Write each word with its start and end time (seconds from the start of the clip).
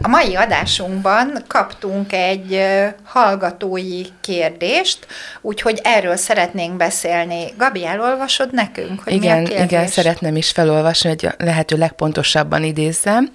A 0.00 0.08
mai 0.08 0.34
adásunkban 0.34 1.44
kaptunk 1.46 2.12
egy 2.12 2.64
hallgatói 3.04 4.02
kérdést, 4.20 5.06
úgyhogy 5.40 5.80
erről 5.82 6.16
szeretnénk 6.16 6.76
beszélni. 6.76 7.44
Gabi, 7.58 7.86
elolvasod 7.86 8.52
nekünk, 8.52 9.02
hogy 9.02 9.12
igen, 9.12 9.38
mi 9.38 9.44
a 9.44 9.48
kérdés? 9.48 9.64
igen, 9.64 9.86
szeretném 9.86 10.36
is 10.36 10.50
felolvasni, 10.50 11.08
hogy 11.08 11.28
lehető 11.38 11.76
legpontosabban 11.76 12.64
idézzem. 12.64 13.30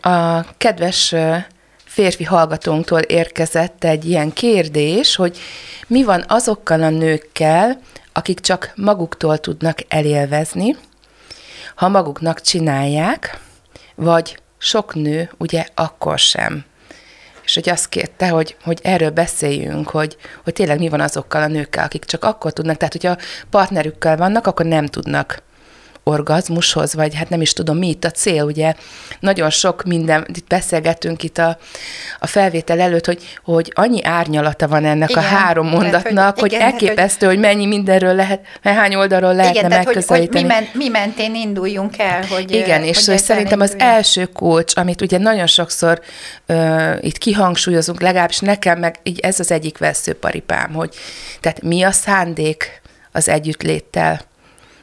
A 0.00 0.40
kedves 0.56 1.14
férfi 1.84 2.24
hallgatónktól 2.24 3.00
érkezett 3.00 3.84
egy 3.84 4.08
ilyen 4.08 4.32
kérdés, 4.32 5.16
hogy 5.16 5.38
mi 5.86 6.04
van 6.04 6.24
azokkal 6.28 6.82
a 6.82 6.90
nőkkel, 6.90 7.80
akik 8.12 8.40
csak 8.40 8.72
maguktól 8.76 9.38
tudnak 9.38 9.78
elélvezni, 9.88 10.76
ha 11.74 11.88
maguknak 11.88 12.40
csinálják, 12.40 13.38
vagy 13.94 14.38
sok 14.64 14.94
nő 14.94 15.30
ugye 15.38 15.66
akkor 15.74 16.18
sem. 16.18 16.64
És 17.44 17.54
hogy 17.54 17.68
azt 17.68 17.88
kérte, 17.88 18.28
hogy, 18.28 18.56
hogy 18.62 18.80
erről 18.82 19.10
beszéljünk, 19.10 19.90
hogy, 19.90 20.16
hogy 20.44 20.52
tényleg 20.52 20.78
mi 20.78 20.88
van 20.88 21.00
azokkal 21.00 21.42
a 21.42 21.46
nőkkel, 21.46 21.84
akik 21.84 22.04
csak 22.04 22.24
akkor 22.24 22.52
tudnak, 22.52 22.76
tehát 22.76 22.92
hogyha 22.92 23.16
partnerükkel 23.50 24.16
vannak, 24.16 24.46
akkor 24.46 24.66
nem 24.66 24.86
tudnak 24.86 25.42
orgazmushoz, 26.04 26.94
vagy 26.94 27.14
hát 27.14 27.28
nem 27.28 27.40
is 27.40 27.52
tudom, 27.52 27.78
mi 27.78 27.88
itt 27.88 28.04
a 28.04 28.10
cél, 28.10 28.42
ugye? 28.42 28.74
Nagyon 29.20 29.50
sok 29.50 29.82
minden, 29.82 30.26
itt 30.34 30.46
beszélgetünk 30.46 31.22
itt 31.22 31.38
a, 31.38 31.58
a 32.18 32.26
felvétel 32.26 32.80
előtt, 32.80 33.06
hogy, 33.06 33.22
hogy 33.44 33.72
annyi 33.74 34.04
árnyalata 34.04 34.68
van 34.68 34.84
ennek 34.84 35.10
igen, 35.10 35.22
a 35.22 35.26
három 35.26 35.68
mondatnak, 35.68 36.14
tehát, 36.14 36.40
hogy, 36.40 36.40
hogy 36.40 36.52
igen, 36.52 36.72
elképesztő, 36.72 37.26
hogy, 37.26 37.34
hogy 37.34 37.44
mennyi 37.44 37.66
mindenről 37.66 38.14
lehet, 38.14 38.40
hány 38.62 38.94
oldalról 38.94 39.34
lehetne 39.34 39.58
igen, 39.58 39.70
tehát, 39.70 39.84
megközelíteni. 39.84 40.44
Hogy, 40.44 40.52
hogy 40.52 40.62
mi, 40.62 40.82
men, 40.82 40.92
mi 40.92 40.98
mentén 40.98 41.34
induljunk 41.34 41.98
el, 41.98 42.24
hogy 42.26 42.50
Igen, 42.50 42.82
és 42.82 43.06
hogy 43.06 43.18
szerintem 43.18 43.60
az 43.60 43.74
első 43.78 44.24
kulcs, 44.24 44.76
amit 44.76 45.00
ugye 45.00 45.18
nagyon 45.18 45.46
sokszor 45.46 46.00
uh, 46.48 46.96
itt 47.00 47.18
kihangsúlyozunk, 47.18 48.00
legalábbis 48.00 48.38
nekem 48.38 48.78
meg 48.78 48.98
így 49.02 49.18
ez 49.18 49.40
az 49.40 49.50
egyik 49.50 49.78
veszőparipám, 49.78 50.72
hogy 50.72 50.94
tehát 51.40 51.62
mi 51.62 51.82
a 51.82 51.90
szándék 51.90 52.82
az 53.12 53.28
együttléttel, 53.28 54.20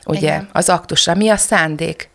ugye, 0.06 0.20
Igen. 0.20 0.50
az 0.52 0.70
aktusra. 0.70 1.16
Mi 1.16 1.30
a 1.30 1.38
szándék? 1.38 2.10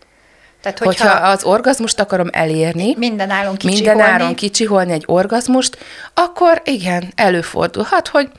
Tehát, 0.63 0.79
hogyha, 0.79 1.09
hogyha 1.09 1.29
az 1.29 1.45
orgazmust 1.45 2.01
akarom 2.01 2.29
elérni, 2.33 2.95
minden 2.99 3.31
áron 3.31 3.57
kicsiholni, 3.57 3.87
minden 3.87 4.13
áron 4.13 4.35
kicsiholni 4.35 4.93
egy 4.93 5.05
orgazmust, 5.07 5.79
akkor 6.15 6.63
igen, 6.65 7.13
előfordulhat, 7.15 8.09
hogy 8.09 8.31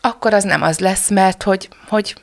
akkor 0.00 0.34
az 0.34 0.44
nem 0.44 0.62
az 0.62 0.78
lesz, 0.78 1.08
mert 1.08 1.42
hogy, 1.42 1.68
hogy 1.88 2.14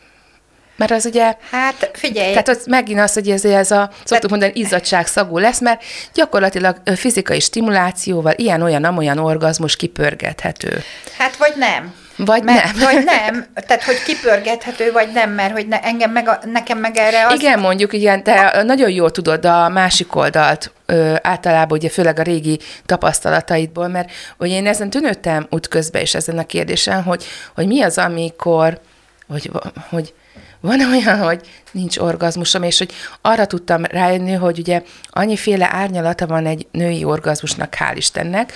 mert 0.76 0.92
az 0.92 1.06
ugye... 1.06 1.36
Hát 1.52 1.90
figyelj! 1.94 2.30
Tehát 2.30 2.50
az 2.50 2.66
megint 2.66 3.00
az, 3.00 3.14
hogy 3.14 3.30
ez, 3.30 3.46
ez 3.46 3.72
a, 3.72 3.90
szoktuk 4.04 4.30
mondani, 4.30 4.52
izzadság 4.56 5.08
szagú 5.08 5.38
lesz, 5.38 5.62
mert 5.62 5.84
gyakorlatilag 6.14 6.78
fizikai 6.96 7.40
stimulációval 7.40 8.34
ilyen-olyan-amolyan 8.36 9.18
orgazmus 9.18 9.76
kipörgethető. 9.76 10.84
Hát 11.18 11.36
vagy 11.36 11.54
nem. 11.56 11.94
Vagy 12.16 12.44
mert, 12.44 12.75
nem. 12.75 12.83
Vagy 12.83 13.03
nem, 13.03 13.45
tehát 13.53 13.84
hogy 13.84 14.03
kipörgethető, 14.03 14.91
vagy 14.91 15.12
nem, 15.13 15.31
mert 15.31 15.51
hogy 15.51 15.68
ne, 15.68 15.79
engem 15.79 16.12
meg 16.12 16.28
a, 16.28 16.40
nekem 16.46 16.78
meg 16.78 16.97
erre 16.97 17.28
az... 17.28 17.40
Igen, 17.40 17.59
mondjuk, 17.59 17.94
igen, 17.94 18.24
te 18.24 18.47
a... 18.47 18.63
nagyon 18.63 18.90
jól 18.90 19.12
tudod 19.12 19.46
a 19.46 19.69
másik 19.69 20.16
oldalt, 20.16 20.72
ö, 20.85 21.16
általában 21.22 21.78
ugye 21.78 21.90
főleg 21.90 22.19
a 22.19 22.23
régi 22.23 22.59
tapasztalataidból, 22.85 23.88
mert 23.88 24.12
ugye 24.38 24.56
én 24.56 24.68
ezen 24.68 24.90
tűnődtem 24.90 25.47
útközben 25.50 26.02
is 26.02 26.16
ezen 26.16 26.38
a 26.38 26.46
kérdésen, 26.46 27.03
hogy, 27.03 27.23
hogy 27.56 27.68
mi 27.68 27.81
az, 27.81 27.97
amikor, 27.97 28.79
hogy, 29.28 29.52
hogy 29.90 30.13
van 30.59 30.79
olyan, 30.81 31.19
hogy 31.19 31.41
nincs 31.72 31.97
orgazmusom, 31.97 32.63
és 32.63 32.78
hogy 32.78 32.91
arra 33.22 33.46
tudtam 33.46 33.85
rájönni, 33.85 34.31
hogy 34.31 34.59
ugye 34.59 34.81
annyiféle 35.09 35.69
árnyalata 35.72 36.28
van 36.28 36.46
egy 36.46 36.68
női 36.72 37.03
orgazmusnak, 37.03 37.75
hál' 37.79 37.94
Istennek, 37.96 38.53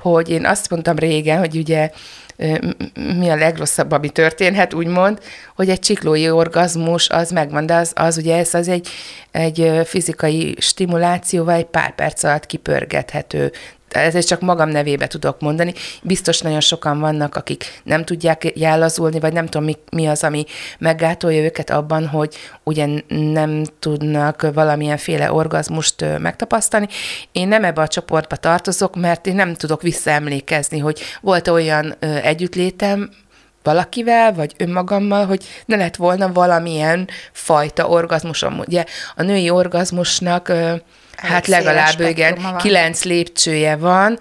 hogy 0.00 0.30
én 0.30 0.46
azt 0.46 0.70
mondtam 0.70 0.98
régen, 0.98 1.38
hogy 1.38 1.56
ugye 1.56 1.90
mi 2.94 3.28
a 3.28 3.36
legrosszabb, 3.36 3.92
ami 3.92 4.08
történhet, 4.08 4.74
úgymond, 4.74 5.18
hogy 5.56 5.68
egy 5.68 5.78
csiklói 5.78 6.30
orgazmus 6.30 7.08
az 7.08 7.30
megvan, 7.30 7.66
de 7.66 7.74
az, 7.74 7.92
az 7.94 8.16
ugye 8.16 8.36
ez 8.36 8.54
az 8.54 8.68
egy, 8.68 8.88
egy 9.30 9.80
fizikai 9.84 10.56
stimulációval 10.58 11.54
egy 11.54 11.64
pár 11.64 11.94
perc 11.94 12.22
alatt 12.22 12.46
kipörgethető 12.46 13.52
ezért 13.90 14.26
csak 14.26 14.40
magam 14.40 14.68
nevébe 14.68 15.06
tudok 15.06 15.40
mondani. 15.40 15.74
Biztos 16.02 16.40
nagyon 16.40 16.60
sokan 16.60 17.00
vannak, 17.00 17.36
akik 17.36 17.80
nem 17.84 18.04
tudják 18.04 18.52
jellazulni, 18.54 19.20
vagy 19.20 19.32
nem 19.32 19.46
tudom, 19.46 19.64
mi, 19.66 19.76
mi 19.92 20.06
az, 20.06 20.24
ami 20.24 20.44
meggátolja 20.78 21.42
őket 21.42 21.70
abban, 21.70 22.06
hogy 22.06 22.36
ugye 22.64 22.86
nem 23.08 23.64
tudnak 23.78 24.52
valamilyenféle 24.54 25.32
orgazmust 25.32 26.04
megtapasztalni. 26.18 26.88
Én 27.32 27.48
nem 27.48 27.64
ebbe 27.64 27.80
a 27.80 27.88
csoportba 27.88 28.36
tartozok, 28.36 28.96
mert 28.96 29.26
én 29.26 29.34
nem 29.34 29.54
tudok 29.54 29.82
visszaemlékezni, 29.82 30.78
hogy 30.78 31.00
volt 31.20 31.48
olyan 31.48 31.94
együttlétem, 32.22 33.10
valakivel, 33.62 34.32
vagy 34.32 34.54
önmagammal, 34.56 35.26
hogy 35.26 35.44
ne 35.66 35.76
lett 35.76 35.96
volna 35.96 36.32
valamilyen 36.32 37.08
fajta 37.32 37.88
orgazmusom. 37.88 38.58
Ugye 38.58 38.84
a 39.16 39.22
női 39.22 39.50
orgazmusnak 39.50 40.52
Hát 41.16 41.46
legalább 41.46 42.00
igen, 42.00 42.56
kilenc 42.58 43.02
lépcsője 43.02 43.76
van, 43.76 44.18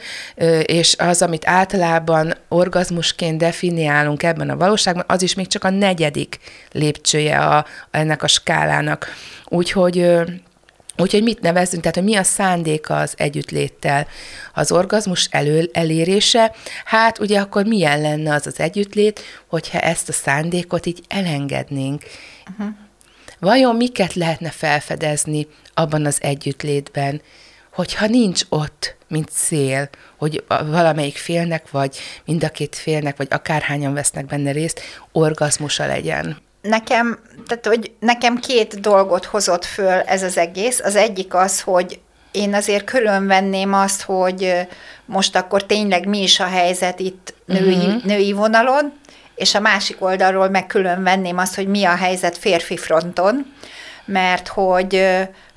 és 0.63 0.95
az, 0.97 1.22
amit 1.22 1.47
általában 1.47 2.33
orgazmusként 2.47 3.38
definiálunk 3.38 4.23
ebben 4.23 4.49
a 4.49 4.57
valóságban, 4.57 5.03
az 5.07 5.22
is 5.22 5.33
még 5.33 5.47
csak 5.47 5.63
a 5.63 5.69
negyedik 5.69 6.38
lépcsője 6.72 7.39
a, 7.39 7.66
ennek 7.91 8.23
a 8.23 8.28
skálának. 8.28 9.07
Úgyhogy 9.45 10.16
Úgyhogy 10.99 11.23
mit 11.23 11.41
nevezünk, 11.41 11.81
tehát 11.81 11.97
hogy 11.97 12.05
mi 12.05 12.15
a 12.15 12.23
szándéka 12.23 12.99
az 12.99 13.13
együttléttel? 13.17 14.07
Az 14.53 14.71
orgazmus 14.71 15.27
elő, 15.31 15.69
elérése, 15.73 16.55
hát 16.85 17.19
ugye 17.19 17.39
akkor 17.39 17.65
milyen 17.65 18.01
lenne 18.01 18.33
az 18.33 18.47
az 18.47 18.59
együttlét, 18.59 19.21
hogyha 19.47 19.79
ezt 19.79 20.09
a 20.09 20.13
szándékot 20.13 20.85
így 20.85 21.03
elengednénk. 21.07 22.03
Uh-huh. 22.51 22.75
Vajon 23.39 23.75
miket 23.75 24.13
lehetne 24.13 24.49
felfedezni 24.49 25.47
abban 25.73 26.05
az 26.05 26.17
együttlétben, 26.21 27.21
hogyha 27.73 28.07
nincs 28.07 28.41
ott, 28.49 28.95
mint 29.07 29.29
cél, 29.29 29.89
hogy 30.17 30.43
valamelyik 30.47 31.17
félnek, 31.17 31.71
vagy 31.71 31.97
mind 32.25 32.43
a 32.43 32.49
két 32.49 32.75
félnek, 32.75 33.17
vagy 33.17 33.27
akárhányan 33.29 33.93
vesznek 33.93 34.25
benne 34.25 34.51
részt, 34.51 34.81
orgazmusa 35.11 35.85
legyen. 35.85 36.37
Nekem, 36.62 37.20
tehát, 37.47 37.66
hogy 37.66 37.92
nekem 38.00 38.38
két 38.38 38.80
dolgot 38.80 39.25
hozott 39.25 39.66
föl 39.66 40.00
ez 40.00 40.24
az 40.24 40.38
egész. 40.38 40.80
Az 40.80 40.96
egyik 40.96 41.34
az, 41.34 41.62
hogy 41.62 42.00
én 42.31 42.53
azért 42.53 42.84
különvenném 42.84 43.74
azt, 43.74 44.02
hogy 44.02 44.68
most 45.06 45.36
akkor 45.36 45.66
tényleg 45.66 46.08
mi 46.08 46.22
is 46.22 46.40
a 46.40 46.46
helyzet 46.46 47.00
itt 47.00 47.34
női, 47.46 47.75
uh-huh. 47.75 48.03
női 48.03 48.31
vonalon, 48.31 48.94
és 49.36 49.56
a 49.56 49.59
másik 49.59 50.02
oldalról 50.02 50.50
meg 50.50 50.68
külön 50.68 51.03
venném 51.03 51.38
azt, 51.38 51.56
hogy 51.56 51.68
mi 51.68 51.84
a 51.84 51.96
helyzet 51.96 52.38
férfi 52.38 52.78
fronton, 52.78 53.53
mert 54.06 54.47
hogy 54.47 55.06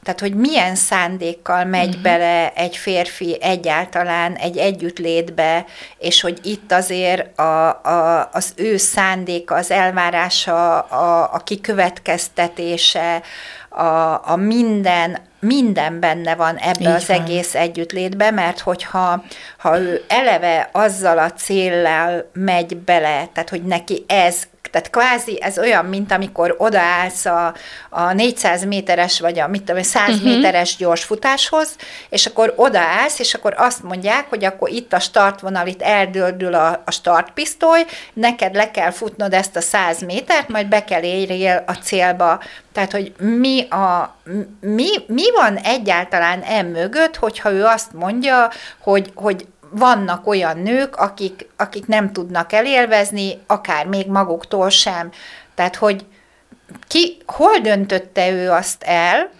tehát, 0.02 0.20
hogy 0.20 0.34
milyen 0.34 0.74
szándékkal 0.74 1.64
megy 1.64 1.88
uh-huh. 1.88 2.02
bele 2.02 2.52
egy 2.54 2.76
férfi 2.76 3.38
egyáltalán 3.40 4.34
egy 4.34 4.56
együttlétbe, 4.56 5.64
és 5.98 6.20
hogy 6.20 6.38
itt 6.42 6.72
azért 6.72 7.38
a, 7.38 7.68
a, 7.68 8.28
az 8.32 8.52
ő 8.56 8.76
szándéka, 8.76 9.54
az 9.54 9.70
elvárása, 9.70 10.80
a, 10.80 11.34
a 11.34 11.38
kikövetkeztetése, 11.38 13.22
a, 13.68 14.20
a 14.30 14.36
minden, 14.36 15.18
minden 15.40 16.00
benne 16.00 16.34
van 16.34 16.56
ebbe 16.56 16.80
Így 16.80 16.86
az 16.86 17.06
van. 17.06 17.20
egész 17.20 17.54
együttlétbe, 17.54 18.30
mert 18.30 18.60
hogyha 18.60 19.24
ha 19.58 19.78
ő 19.78 20.04
eleve 20.08 20.68
azzal 20.72 21.18
a 21.18 21.32
céllal 21.32 22.30
megy 22.32 22.76
bele, 22.76 23.28
tehát 23.32 23.48
hogy 23.48 23.62
neki 23.62 24.04
ez 24.06 24.42
Tehát 24.72 24.90
kvázi 24.90 25.42
ez 25.42 25.58
olyan, 25.58 25.84
mint 25.84 26.12
amikor 26.12 26.54
odaállsz 26.58 27.24
a, 27.24 27.54
a 27.90 28.12
400 28.12 28.64
méteres, 28.64 29.20
vagy 29.20 29.38
a 29.38 29.48
mit 29.48 29.62
tudom, 29.62 29.82
100 29.82 30.08
uh-huh. 30.08 30.24
méteres 30.24 30.76
gyorsfutáshoz, 30.76 31.76
és 32.08 32.26
akkor 32.26 32.52
odaállsz, 32.56 33.18
és 33.18 33.34
akkor 33.34 33.54
azt 33.56 33.82
mondják, 33.82 34.28
hogy 34.28 34.44
akkor 34.44 34.70
itt 34.70 34.92
a 34.92 34.98
startvonal, 34.98 35.66
itt 35.66 35.82
eldördül 35.82 36.54
a, 36.54 36.82
a 36.84 36.90
startpisztoly, 36.90 37.84
neked 38.12 38.54
le 38.54 38.70
kell 38.70 38.90
futnod 38.90 39.32
ezt 39.32 39.56
a 39.56 39.60
100 39.60 40.02
métert, 40.02 40.48
majd 40.48 40.66
be 40.66 40.84
kell 40.84 41.02
érjél 41.02 41.64
a 41.66 41.72
célba. 41.72 42.42
Tehát, 42.72 42.92
hogy 42.92 43.12
mi, 43.18 43.68
a, 43.68 44.16
mi, 44.60 44.88
mi 45.06 45.30
van 45.32 45.56
egyáltalán 45.56 46.40
em 46.40 46.66
mögött, 46.66 47.16
hogyha 47.16 47.50
ő 47.50 47.64
azt 47.64 47.92
mondja, 47.92 48.50
hogy, 48.78 49.12
hogy 49.14 49.46
vannak 49.72 50.26
olyan 50.26 50.58
nők, 50.58 50.96
akik, 50.96 51.48
akik 51.56 51.86
nem 51.86 52.12
tudnak 52.12 52.52
elélvezni, 52.52 53.38
akár 53.46 53.86
még 53.86 54.06
maguktól 54.06 54.68
sem. 54.68 55.10
Tehát, 55.54 55.76
hogy 55.76 56.04
ki, 56.88 57.16
hol 57.26 57.58
döntötte 57.58 58.30
ő 58.30 58.50
azt 58.50 58.82
el, 58.82 59.30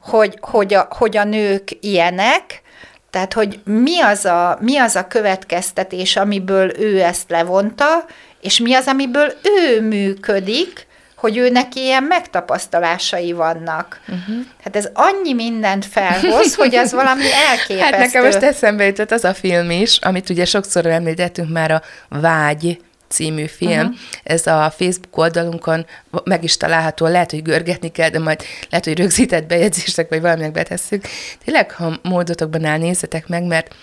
hogy, 0.00 0.38
hogy, 0.40 0.74
a, 0.74 0.88
hogy 0.90 1.16
a 1.16 1.24
nők 1.24 1.68
ilyenek, 1.80 2.62
tehát, 3.10 3.32
hogy 3.32 3.60
mi 3.64 4.00
az, 4.00 4.24
a, 4.24 4.58
mi 4.60 4.78
az 4.78 4.96
a 4.96 5.06
következtetés, 5.06 6.16
amiből 6.16 6.78
ő 6.78 7.02
ezt 7.02 7.30
levonta, 7.30 8.04
és 8.40 8.58
mi 8.58 8.74
az, 8.74 8.86
amiből 8.86 9.32
ő 9.42 9.80
működik, 9.80 10.86
hogy 11.22 11.36
ő 11.36 11.48
neki 11.48 11.80
ilyen 11.80 12.02
megtapasztalásai 12.02 13.32
vannak. 13.32 14.00
Uh-huh. 14.08 14.36
Hát 14.64 14.76
ez 14.76 14.88
annyi 14.92 15.32
mindent 15.32 15.86
felhoz, 15.86 16.54
hogy 16.60 16.74
ez 16.74 16.92
valami 16.92 17.32
elképesztő. 17.48 17.78
Hát 17.78 17.98
nekem 17.98 18.24
most 18.24 18.42
eszembe 18.42 18.84
jutott 18.84 19.10
az 19.10 19.24
a 19.24 19.34
film 19.34 19.70
is, 19.70 19.98
amit 19.98 20.30
ugye 20.30 20.44
sokszor 20.44 20.86
említettünk 20.86 21.52
már 21.52 21.70
a 21.70 21.82
Vágy 22.08 22.80
című 23.12 23.46
film. 23.46 23.80
Uh-huh. 23.80 23.94
Ez 24.22 24.46
a 24.46 24.72
Facebook 24.76 25.16
oldalunkon 25.16 25.86
meg 26.24 26.44
is 26.44 26.56
található, 26.56 27.06
lehet, 27.06 27.30
hogy 27.30 27.42
görgetni 27.42 27.88
kell, 27.88 28.08
de 28.08 28.18
majd 28.18 28.42
lehet, 28.70 28.84
hogy 28.84 28.98
rögzített 28.98 29.46
bejegyzések, 29.46 30.08
vagy 30.08 30.20
valaminek 30.20 30.52
betesszük. 30.52 31.04
Tényleg, 31.44 31.70
ha 31.70 31.98
módotokban 32.02 32.64
áll, 32.64 32.78
nézzetek 32.78 33.28
meg, 33.28 33.44
mert 33.44 33.74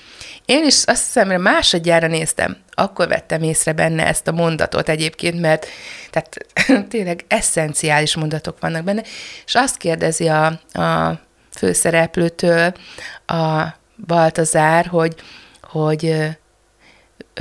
én 0.45 0.65
is 0.65 0.83
azt 0.85 1.05
hiszem, 1.05 1.29
hogy 1.29 1.39
másodjára 1.39 2.07
néztem, 2.07 2.57
akkor 2.69 3.07
vettem 3.07 3.43
észre 3.43 3.73
benne 3.73 4.07
ezt 4.07 4.27
a 4.27 4.31
mondatot 4.31 4.89
egyébként, 4.89 5.41
mert 5.41 5.67
tehát 6.09 6.37
tényleg 6.89 7.25
eszenciális 7.27 8.15
mondatok 8.15 8.59
vannak 8.59 8.83
benne, 8.83 9.03
és 9.45 9.55
azt 9.55 9.77
kérdezi 9.77 10.27
a, 10.27 10.45
a 10.81 11.19
főszereplőtől 11.51 12.73
a 13.25 13.63
Baltazár, 14.07 14.85
hogy, 14.85 15.15
hogy, 15.61 16.15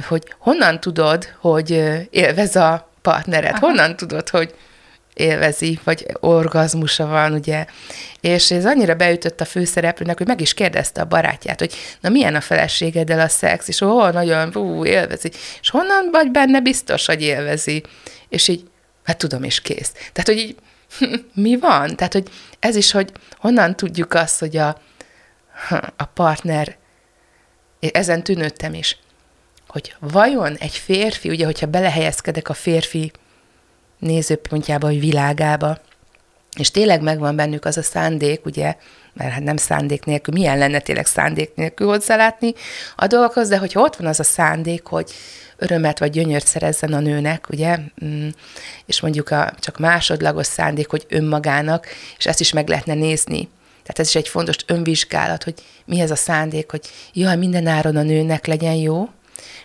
hogy 0.05 0.35
honnan 0.39 0.81
tudod, 0.81 1.29
hogy 1.41 1.71
élvez 2.11 2.57
a 2.57 2.91
partnered, 3.03 3.55
Aha. 3.55 3.67
honnan 3.67 3.97
tudod, 3.97 4.29
hogy 4.29 4.55
élvezi, 5.19 5.79
vagy 5.85 6.07
orgazmusa 6.21 7.07
van, 7.07 7.33
ugye. 7.33 7.67
És 8.21 8.51
ez 8.51 8.67
annyira 8.67 8.95
beütött 8.95 9.41
a 9.41 9.45
főszereplőnek, 9.45 10.19
hogy 10.19 10.27
meg 10.27 10.41
is 10.41 10.55
kérdezte 10.55 11.01
a 11.01 11.05
barátját, 11.05 11.59
hogy 11.59 11.75
na 12.01 12.09
milyen 12.09 12.35
a 12.35 12.41
feleségeddel 12.41 13.21
a 13.21 13.29
szex, 13.29 13.69
és 13.69 13.81
ó, 13.81 14.09
nagyon, 14.09 14.57
ú, 14.57 14.85
élvezi. 14.85 15.31
És 15.61 15.71
honnan 15.71 16.09
vagy 16.11 16.31
benne 16.31 16.61
biztos, 16.61 17.07
hogy 17.07 17.23
élvezi? 17.23 17.83
És 18.29 18.49
így, 18.49 18.65
hát 19.05 19.19
tudom, 19.19 19.43
és 19.43 19.61
kész. 19.61 19.93
Tehát, 19.93 20.25
hogy 20.25 20.39
így, 20.39 20.57
mi 21.45 21.57
van? 21.57 21.97
Tehát, 21.97 22.13
hogy 22.13 22.29
ez 22.59 22.77
is, 22.77 22.91
hogy 22.91 23.13
honnan 23.39 23.77
tudjuk 23.77 24.15
azt, 24.15 24.39
hogy 24.39 24.57
a, 24.57 24.77
a 25.97 26.05
partner, 26.05 26.77
ezen 27.81 28.23
tűnődtem 28.23 28.75
is, 28.75 28.99
hogy 29.79 30.11
vajon 30.11 30.57
egy 30.57 30.77
férfi, 30.77 31.29
ugye, 31.29 31.45
hogyha 31.45 31.67
belehelyezkedek 31.67 32.49
a 32.49 32.55
férfi 32.55 33.13
nézőpontjába, 33.99 34.87
vagy 34.87 35.01
világába, 35.01 35.79
és 36.59 36.71
tényleg 36.71 37.03
megvan 37.03 37.37
bennük 37.37 37.65
az 37.65 37.77
a 37.77 37.83
szándék, 37.83 38.45
ugye, 38.45 38.77
mert 39.13 39.33
hát 39.33 39.43
nem 39.43 39.57
szándék 39.57 40.05
nélkül, 40.05 40.35
milyen 40.35 40.59
lenne 40.59 40.79
tényleg 40.79 41.07
szándék 41.07 41.55
nélkül 41.55 41.87
hozzálátni 41.87 42.53
a 42.97 43.07
dolgokhoz, 43.07 43.49
de 43.49 43.59
hogyha 43.59 43.81
ott 43.81 43.97
van 43.97 44.07
az 44.07 44.21
a 44.21 44.25
szándék, 44.25 44.85
hogy 44.85 45.11
örömet 45.57 45.99
vagy 45.99 46.11
gyönyört 46.11 46.47
szerezzen 46.47 46.93
a 46.93 47.01
nőnek, 47.01 47.49
ugye, 47.49 47.79
mm, 48.05 48.29
és 48.87 49.01
mondjuk 49.01 49.31
a 49.31 49.53
csak 49.59 49.79
másodlagos 49.79 50.47
szándék, 50.47 50.89
hogy 50.89 51.07
önmagának, 51.09 51.87
és 52.19 52.27
ezt 52.27 52.41
is 52.41 52.53
meg 52.53 52.69
lehetne 52.69 52.95
nézni. 52.95 53.49
Tehát 53.83 53.99
ez 53.99 54.07
is 54.09 54.15
egy 54.15 54.29
fontos 54.29 54.57
önvizsgálat, 54.67 55.45
hogy 55.45 55.55
mi 55.85 56.01
ez 56.01 56.11
a 56.11 56.17
szándék, 56.17 56.71
hogy 56.71 56.81
jaj, 57.13 57.37
minden 57.37 57.67
áron 57.67 57.97
a 57.97 58.03
nőnek 58.03 58.47
legyen 58.47 58.75
jó, 58.75 59.09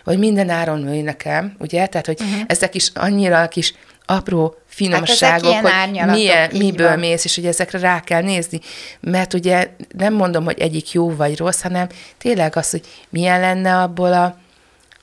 vagy 0.04 0.18
minden 0.18 0.48
áron 0.48 0.80
női 0.80 1.00
nekem, 1.00 1.54
ugye? 1.58 1.86
Tehát, 1.86 2.06
hogy 2.06 2.20
uh-huh. 2.20 2.40
ezek 2.46 2.74
is 2.74 2.90
annyira 2.94 3.48
kis 3.48 3.74
apró 4.06 4.56
finomságok, 4.66 5.52
hát 5.52 5.88
hogy 5.88 6.04
milyen, 6.04 6.50
miből 6.52 6.88
van. 6.88 6.98
mész, 6.98 7.24
és 7.24 7.34
hogy 7.34 7.46
ezekre 7.46 7.78
rá 7.78 8.00
kell 8.00 8.22
nézni. 8.22 8.60
Mert 9.00 9.34
ugye 9.34 9.68
nem 9.96 10.14
mondom, 10.14 10.44
hogy 10.44 10.58
egyik 10.58 10.92
jó 10.92 11.16
vagy 11.16 11.36
rossz, 11.36 11.60
hanem 11.60 11.88
tényleg 12.18 12.56
az, 12.56 12.70
hogy 12.70 12.82
milyen 13.08 13.40
lenne 13.40 13.76
abból 13.80 14.12
a 14.12 14.42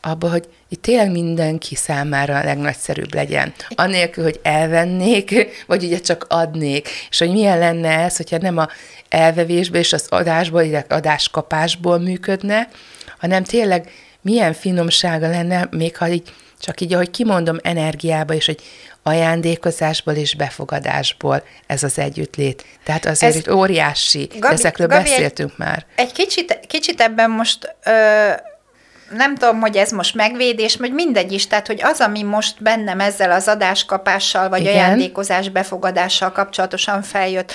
abból, 0.04 0.30
hogy 0.30 0.48
itt 0.70 0.82
tényleg 0.82 1.12
mindenki 1.12 1.76
számára 1.76 2.38
a 2.38 2.44
legnagyszerűbb 2.44 3.14
legyen. 3.14 3.54
Anélkül, 3.70 4.24
hogy 4.24 4.40
elvennék, 4.44 5.36
vagy 5.68 5.84
ugye 5.84 6.00
csak 6.00 6.26
adnék. 6.30 6.90
És 7.10 7.20
hogy 7.20 7.32
milyen 7.32 7.60
lenne 7.60 8.00
ez, 8.00 8.18
hogyha 8.18 8.38
nem 8.38 8.58
a 8.58 8.68
elvevésből 9.10 9.82
és 9.82 9.94
az 9.94 10.06
adásból, 10.10 10.62
illetve 10.62 10.96
adáskapásból 10.96 12.00
működne, 12.00 12.68
hanem 13.20 13.44
tényleg 13.44 13.92
milyen 14.22 14.54
finomsága 14.54 15.30
lenne, 15.30 15.68
még 15.72 15.98
ha 15.98 16.08
így 16.08 16.34
csak 16.60 16.82
így, 16.82 16.94
ahogy 16.94 17.12
kimondom, 17.12 17.58
energiába, 17.62 18.34
és 18.34 18.46
hogy 18.46 18.62
ajándékozásból 19.04 20.14
és 20.14 20.36
befogadásból 20.36 21.44
ez 21.68 21.84
az 21.84 22.00
együttlét. 22.00 22.66
Tehát 22.84 23.06
azért 23.06 23.48
ez, 23.48 23.54
óriási, 23.54 24.30
Gabi, 24.40 24.54
ezekről 24.54 24.88
Gabi, 24.88 25.04
beszéltünk 25.04 25.52
egy, 25.52 25.58
már. 25.58 25.86
Egy 25.96 26.12
kicsit, 26.12 26.60
kicsit 26.68 27.02
ebben 27.02 27.30
most 27.30 27.76
ö, 27.86 27.92
nem 29.16 29.36
tudom, 29.36 29.60
hogy 29.60 29.78
ez 29.78 29.92
most 29.92 30.16
megvédés, 30.16 30.76
vagy 30.76 30.94
mindegy 30.94 31.32
is, 31.32 31.48
tehát 31.48 31.68
hogy 31.68 31.80
az, 31.84 32.00
ami 32.00 32.24
most 32.24 32.64
bennem 32.64 33.00
ezzel 33.00 33.32
az 33.32 33.48
adáskapással, 33.48 34.50
vagy 34.50 34.62
Igen. 34.62 34.74
ajándékozás 34.74 35.50
befogadással 35.50 36.32
kapcsolatosan 36.32 37.02
feljött, 37.02 37.54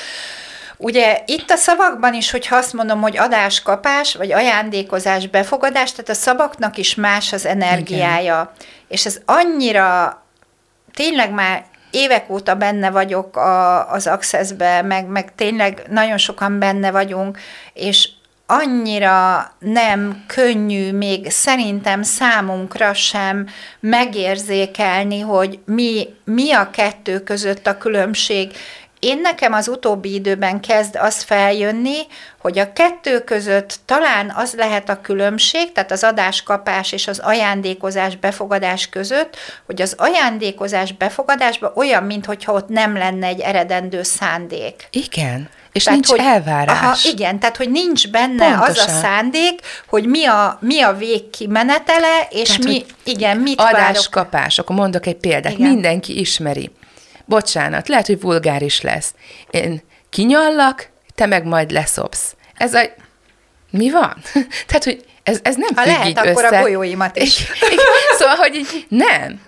Ugye 0.77 1.23
itt 1.27 1.51
a 1.51 1.57
szavakban 1.57 2.15
is, 2.15 2.31
hogyha 2.31 2.57
azt 2.57 2.73
mondom, 2.73 3.01
hogy 3.01 3.17
adáskapás, 3.19 4.15
vagy 4.15 4.33
ajándékozás, 4.33 5.27
befogadás, 5.29 5.91
tehát 5.91 6.09
a 6.09 6.15
szavaknak 6.15 6.77
is 6.77 6.95
más 6.95 7.33
az 7.33 7.47
energiája. 7.47 8.53
Igen. 8.55 8.69
És 8.89 9.07
ez 9.07 9.21
annyira, 9.25 10.23
tényleg 10.95 11.31
már 11.31 11.65
évek 11.91 12.31
óta 12.31 12.55
benne 12.55 12.91
vagyok 12.91 13.37
a, 13.37 13.91
az 13.93 14.07
Accessbe, 14.07 14.83
meg, 14.83 15.07
meg 15.07 15.35
tényleg 15.35 15.83
nagyon 15.89 16.19
sokan 16.19 16.59
benne 16.59 16.91
vagyunk, 16.91 17.39
és 17.73 18.09
annyira 18.47 19.51
nem 19.59 20.25
könnyű 20.27 20.93
még 20.93 21.31
szerintem 21.31 22.03
számunkra 22.03 22.95
sem 22.95 23.49
megérzékelni, 23.81 25.21
hogy 25.21 25.59
mi, 25.65 26.09
mi 26.25 26.53
a 26.53 26.71
kettő 26.71 27.21
között 27.21 27.67
a 27.67 27.79
különbség, 27.79 28.53
én 29.01 29.21
nekem 29.21 29.53
az 29.53 29.69
utóbbi 29.69 30.15
időben 30.15 30.61
kezd 30.61 30.97
az 30.97 31.23
feljönni, 31.23 31.99
hogy 32.39 32.59
a 32.59 32.73
kettő 32.73 33.21
között 33.21 33.79
talán 33.85 34.33
az 34.37 34.55
lehet 34.55 34.89
a 34.89 35.01
különbség, 35.01 35.73
tehát 35.73 35.91
az 35.91 36.05
adáskapás 36.05 36.93
és 36.93 37.09
az 37.09 37.19
ajándékozás 37.19 38.17
befogadás 38.17 38.89
között, 38.89 39.37
hogy 39.67 39.83
az 39.83 39.95
ajándékozás 39.99 40.93
befogadásban 40.93 41.73
olyan, 41.75 42.03
mintha 42.03 42.53
ott 42.53 42.69
nem 42.69 42.97
lenne 42.97 43.27
egy 43.27 43.41
eredendő 43.41 44.03
szándék. 44.03 44.89
Igen. 44.91 45.49
És 45.73 45.85
tehát, 45.85 45.99
nincs 46.01 46.11
hogy, 46.21 46.27
elvárás. 46.27 46.81
Aha, 46.81 46.97
igen, 47.13 47.39
tehát 47.39 47.57
hogy 47.57 47.71
nincs 47.71 48.11
benne 48.11 48.49
Pontosan. 48.49 48.85
az 48.85 48.95
a 48.95 48.99
szándék, 49.01 49.61
hogy 49.87 50.07
mi 50.07 50.25
a, 50.25 50.59
mi 50.61 50.81
a 50.81 50.93
végkimenetele, 50.97 52.27
és 52.31 52.49
tehát, 52.49 52.63
mi, 52.63 52.85
igen, 53.05 53.37
mit 53.37 53.61
adáskapás, 53.61 54.41
várok. 54.41 54.59
akkor 54.59 54.77
mondok 54.77 55.07
egy 55.07 55.17
példát, 55.17 55.53
igen. 55.53 55.71
mindenki 55.71 56.19
ismeri 56.21 56.71
bocsánat, 57.27 57.89
lehet, 57.89 58.07
hogy 58.07 58.21
vulgáris 58.21 58.81
lesz. 58.81 59.15
Én 59.51 59.83
kinyallak, 60.11 60.89
te 61.15 61.27
meg 61.27 61.45
majd 61.45 61.71
leszopsz. 61.71 62.35
Ez 62.55 62.75
a... 62.75 62.81
Mi 63.71 63.91
van? 63.91 64.17
Tehát, 64.67 64.85
hogy 64.85 65.05
ez, 65.23 65.39
ez 65.43 65.57
nem 65.57 65.69
ha 65.75 65.85
lehet, 65.85 66.19
akkor 66.19 66.45
össze. 66.45 66.59
a 66.59 66.61
golyóimat 66.61 67.17
is. 67.17 67.47
szóval, 68.19 68.35
hogy 68.37 68.55
így 68.55 68.87
nem. 68.89 69.41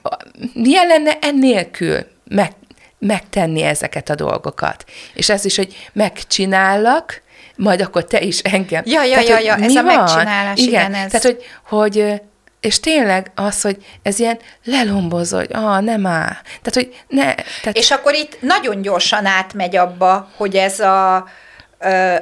Milyen 0.54 0.86
lenne 0.86 1.18
ennélkül 1.20 2.06
meg, 2.24 2.52
megtenni 2.98 3.62
ezeket 3.62 4.08
a 4.08 4.14
dolgokat? 4.14 4.84
És 5.14 5.28
ez 5.28 5.44
is, 5.44 5.56
hogy 5.56 5.88
megcsinállak, 5.92 7.22
majd 7.56 7.80
akkor 7.80 8.04
te 8.04 8.20
is 8.20 8.38
engem. 8.38 8.82
Ja, 8.86 9.04
ja, 9.04 9.10
Tehát, 9.10 9.28
ja, 9.28 9.38
ja, 9.38 9.64
ez 9.64 9.76
a 9.76 9.82
van? 9.82 9.96
megcsinálás, 9.96 10.58
igen. 10.58 10.68
igen 10.68 10.94
ez. 10.94 11.10
Tehát, 11.10 11.26
hogy, 11.26 11.44
hogy 11.64 12.20
és 12.60 12.80
tényleg 12.80 13.30
az, 13.34 13.60
hogy 13.60 13.76
ez 14.02 14.18
ilyen 14.18 14.38
lelombozó, 14.64 15.36
hogy 15.36 15.52
ah, 15.52 15.80
nem 15.80 16.06
áll. 16.06 16.36
Tehát, 16.42 16.74
hogy 16.74 16.94
ne. 17.08 17.34
Tehát... 17.34 17.76
És 17.76 17.90
akkor 17.90 18.14
itt 18.14 18.36
nagyon 18.40 18.82
gyorsan 18.82 19.26
átmegy 19.26 19.76
abba, 19.76 20.30
hogy 20.36 20.56
ez 20.56 20.80
a 20.80 21.28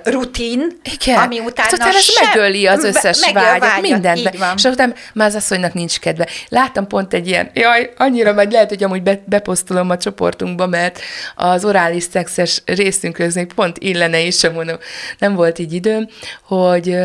rutin, 0.05 0.81
Igen. 0.95 1.19
ami 1.19 1.39
utána, 1.39 1.53
hát 1.63 1.73
utána 1.73 1.95
ez 1.97 2.03
sem- 2.03 2.27
megöli 2.29 2.67
az 2.67 2.85
összes 2.85 3.21
megöl 3.21 3.43
vágyat, 3.43 3.61
vágyat, 3.61 3.81
mindent. 3.81 4.37
És 4.57 4.63
utána 4.65 4.93
már 5.15 5.29
az 5.29 5.35
asszonynak 5.35 5.73
nincs 5.73 5.99
kedve. 5.99 6.27
Láttam 6.49 6.87
pont 6.87 7.15
egy 7.15 7.27
ilyen, 7.27 7.51
jaj, 7.55 7.93
annyira 7.97 8.35
vagy 8.35 8.53
lehet, 8.53 8.69
hogy 8.69 8.85
amúgy 8.85 9.03
be, 9.03 9.21
beposztolom 9.25 9.91
a 9.91 9.97
csoportunkba, 9.97 10.67
mert 10.67 11.01
az 11.35 11.65
orális 11.65 12.03
szexes 12.03 12.63
részünkhöz 12.65 13.35
még 13.35 13.53
pont 13.53 13.79
illene 13.79 14.21
is, 14.21 14.39
sem 14.39 14.53
mondom, 14.53 14.77
nem 15.19 15.35
volt 15.35 15.59
így 15.59 15.73
időm, 15.73 16.09
hogy 16.43 16.97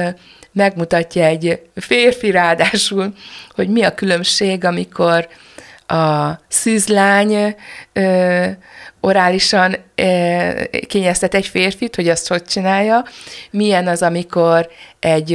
megmutatja 0.51 1.23
egy 1.25 1.61
férfi 1.75 2.31
ráadásul, 2.31 3.13
hogy 3.55 3.69
mi 3.69 3.83
a 3.83 3.93
különbség, 3.93 4.65
amikor 4.65 5.27
a 5.87 6.31
szűzlány 6.47 7.55
ö, 7.93 8.45
orálisan 9.01 9.75
ö, 9.95 10.49
kényeztet 10.87 11.33
egy 11.33 11.47
férfit, 11.47 11.95
hogy 11.95 12.09
azt 12.09 12.27
hogy 12.27 12.43
csinálja, 12.43 13.05
milyen 13.51 13.87
az, 13.87 14.01
amikor 14.01 14.69
egy, 14.99 15.33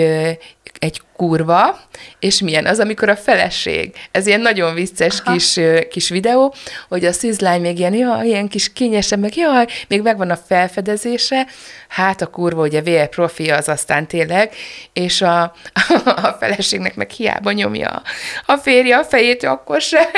egy 0.79 1.01
kurva, 1.17 1.81
és 2.19 2.41
milyen 2.41 2.67
az, 2.67 2.79
amikor 2.79 3.09
a 3.09 3.17
feleség. 3.17 3.93
Ez 4.11 4.27
ilyen 4.27 4.41
nagyon 4.41 4.75
vicces 4.75 5.23
kis, 5.23 5.61
kis 5.91 6.09
videó, 6.09 6.55
hogy 6.89 7.05
a 7.05 7.13
szűzlány 7.13 7.61
még 7.61 7.79
ilyen, 7.79 7.95
jaj, 7.95 8.27
ilyen 8.27 8.49
kis 8.49 8.73
kényesen, 8.73 9.19
meg 9.19 9.37
jaj, 9.37 9.67
még 9.89 10.03
megvan 10.03 10.31
a 10.31 10.37
felfedezése, 10.37 11.47
hát 11.89 12.21
a 12.23 12.27
kurva, 12.27 12.63
ugye 12.63 12.83
VR 12.83 13.09
profi 13.09 13.51
az 13.51 13.69
aztán 13.69 14.07
tényleg, 14.07 14.53
és 14.93 15.23
a, 15.23 15.43
a 16.05 16.37
feleségnek 16.41 16.95
meg 16.95 17.11
hiába 17.11 17.53
nyomja 17.53 18.03
a 18.47 18.57
férje 18.57 18.97
a 18.97 19.05
fejét, 19.05 19.45
akkor 19.45 19.81
se. 19.81 20.09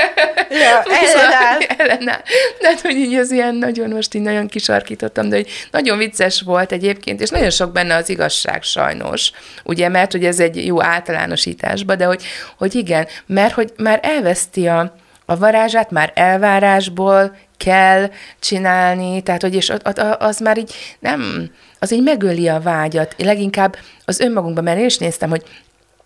Ja, 0.51 0.83
ellenáll. 0.83 1.61
ellenáll. 1.79 2.23
De 2.61 2.69
hát, 2.69 2.81
hogy 2.81 2.97
így 2.97 3.15
az 3.15 3.31
ilyen 3.31 3.55
nagyon, 3.55 3.91
most 3.91 4.15
így 4.15 4.23
nagyon 4.23 4.47
kisarkítottam, 4.47 5.29
de 5.29 5.37
hogy 5.37 5.49
nagyon 5.71 5.99
vicces 5.99 6.41
volt 6.41 6.73
egyébként, 6.73 7.21
és 7.21 7.31
nagyon 7.31 7.51
sok 7.51 7.73
benne 7.73 7.95
az 7.95 8.09
igazság 8.09 8.63
sajnos, 8.63 9.31
ugye, 9.65 9.89
mert 9.89 10.13
hogy 10.13 10.25
ez 10.25 10.41
egy 10.41 10.67
jó 10.67 10.83
általánosításba, 10.83 11.97
de 11.97 12.05
hogy, 12.05 12.23
hogy 12.59 12.75
igen, 12.75 13.07
mert 13.27 13.55
hogy 13.55 13.73
már 13.77 14.01
elveszti 14.03 14.67
a, 14.67 14.95
a 15.27 15.37
varázsát, 15.37 15.91
már 15.91 16.13
elvárásból 16.15 17.37
kell 17.59 18.11
csinálni, 18.41 19.23
tehát 19.23 19.43
hogy 19.43 19.55
és 19.55 19.73
az 20.19 20.39
már 20.39 20.59
így 20.59 20.75
nem, 20.99 21.51
az 21.79 21.93
így 21.93 22.03
megöli 22.03 22.49
a 22.49 22.61
vágyat, 22.61 23.15
leginkább 23.19 23.77
az 24.05 24.21
önmagunkban, 24.21 24.65
mert 24.65 24.79
én 24.79 24.85
is 24.85 24.99
néztem, 24.99 25.31
hogy, 25.31 25.43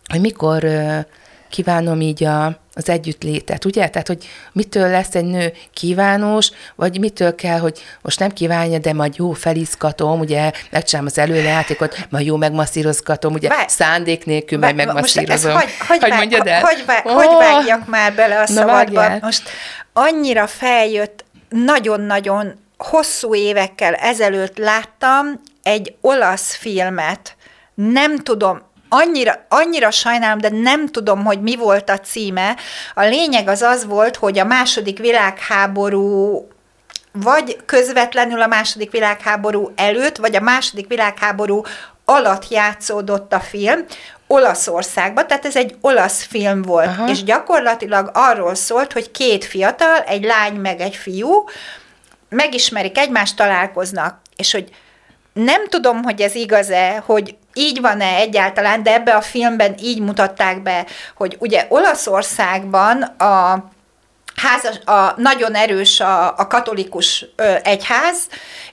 hogy 0.09 0.21
mikor 0.21 0.65
kívánom 1.53 2.01
így 2.01 2.25
a, 2.25 2.61
az 2.75 2.89
együttlétet, 2.89 3.65
ugye? 3.65 3.89
Tehát, 3.89 4.07
hogy 4.07 4.29
mitől 4.53 4.91
lesz 4.91 5.15
egy 5.15 5.25
nő 5.25 5.53
kívánós, 5.73 6.51
vagy 6.77 6.99
mitől 6.99 7.35
kell, 7.35 7.59
hogy 7.59 7.81
most 8.03 8.19
nem 8.19 8.31
kívánja, 8.31 8.79
de 8.79 8.93
majd 8.93 9.17
jó 9.17 9.33
felizgatom, 9.33 10.21
ugye, 10.21 10.51
megcsinálom 10.71 11.11
az 11.15 11.19
előlejátékot, 11.19 12.07
majd 12.11 12.27
jó 12.27 12.37
megmasszírozgatom, 12.37 13.33
ugye, 13.33 13.49
Várj. 13.49 13.65
szándék 13.69 14.25
nélkül 14.25 14.59
Várj, 14.59 14.75
meg 14.75 14.87
most 14.87 14.99
ezt 15.05 15.15
megmasszírozom. 15.15 15.53
Hogy, 15.53 15.71
hogy, 15.89 15.99
hogy 15.99 16.11
vág, 16.11 16.19
mondjad 16.19 16.47
el? 16.47 16.61
Hogy, 16.61 16.85
vág, 16.87 17.07
hogy 17.07 17.37
vágjak 17.39 17.87
már 17.87 18.15
bele 18.15 18.37
a 18.37 18.39
na 18.39 18.47
szabadba? 18.47 19.01
vágjál. 19.01 19.19
Most 19.23 19.43
annyira 19.93 20.47
feljött, 20.47 21.25
nagyon-nagyon 21.53 22.53
hosszú 22.79 23.35
évekkel 23.35 23.95
ezelőtt 23.95 24.59
láttam 24.59 25.41
egy 25.63 25.95
olasz 26.01 26.55
filmet, 26.55 27.37
nem 27.75 28.19
tudom, 28.19 28.63
annyira, 28.89 29.47
annyira 29.49 29.91
sajnálom, 29.91 30.39
de 30.39 30.49
nem 30.49 30.87
tudom, 30.87 31.25
hogy 31.25 31.41
mi 31.41 31.57
volt 31.57 31.91
a 31.91 31.99
címe. 31.99 32.57
A 32.95 33.03
lényeg 33.03 33.49
az 33.49 33.63
az 33.63 33.87
volt, 33.87 34.17
hogy 34.17 34.39
a 34.39 34.45
második 34.45 34.99
világháború 34.99 36.47
vagy 37.13 37.57
közvetlenül 37.65 38.43
a 38.43 38.47
második 38.47 38.91
világháború 38.91 39.73
előtt, 39.77 40.17
vagy 40.17 40.37
a 40.37 40.41
második 40.41 40.89
világháború 40.89 41.63
alatt 42.05 42.49
játszódott 42.49 43.33
a 43.33 43.41
film 43.41 43.85
Olaszországban, 44.33 45.27
tehát 45.27 45.45
ez 45.45 45.57
egy 45.57 45.77
olasz 45.81 46.23
film 46.23 46.63
volt. 46.63 46.87
Aha. 46.87 47.09
és 47.09 47.25
gyakorlatilag 47.25 48.11
arról 48.15 48.55
szólt, 48.55 48.93
hogy 48.93 49.11
két 49.11 49.45
fiatal, 49.45 49.99
egy 49.99 50.25
lány 50.25 50.55
meg 50.55 50.81
egy 50.81 50.97
fiú, 50.97 51.45
megismerik 52.29 52.99
egymást, 52.99 53.37
találkoznak, 53.37 54.21
és 54.37 54.53
hogy 54.53 54.69
nem 55.33 55.69
tudom, 55.69 56.03
hogy 56.03 56.21
ez 56.21 56.35
igaz-e, 56.35 57.03
hogy 57.07 57.37
így 57.55 57.81
van-e 57.81 58.15
egyáltalán, 58.15 58.83
de 58.83 58.93
ebbe 58.93 59.15
a 59.15 59.21
filmben 59.21 59.75
így 59.83 60.01
mutatták 60.01 60.63
be, 60.63 60.87
hogy 61.17 61.37
ugye 61.39 61.67
Olaszországban 61.69 63.03
a 63.03 63.65
házas, 64.43 64.77
a, 64.85 65.21
nagyon 65.21 65.55
erős 65.55 66.01
a, 66.01 66.39
a 66.39 66.47
katolikus 66.47 67.27
ö, 67.37 67.55
egyház, 67.63 68.19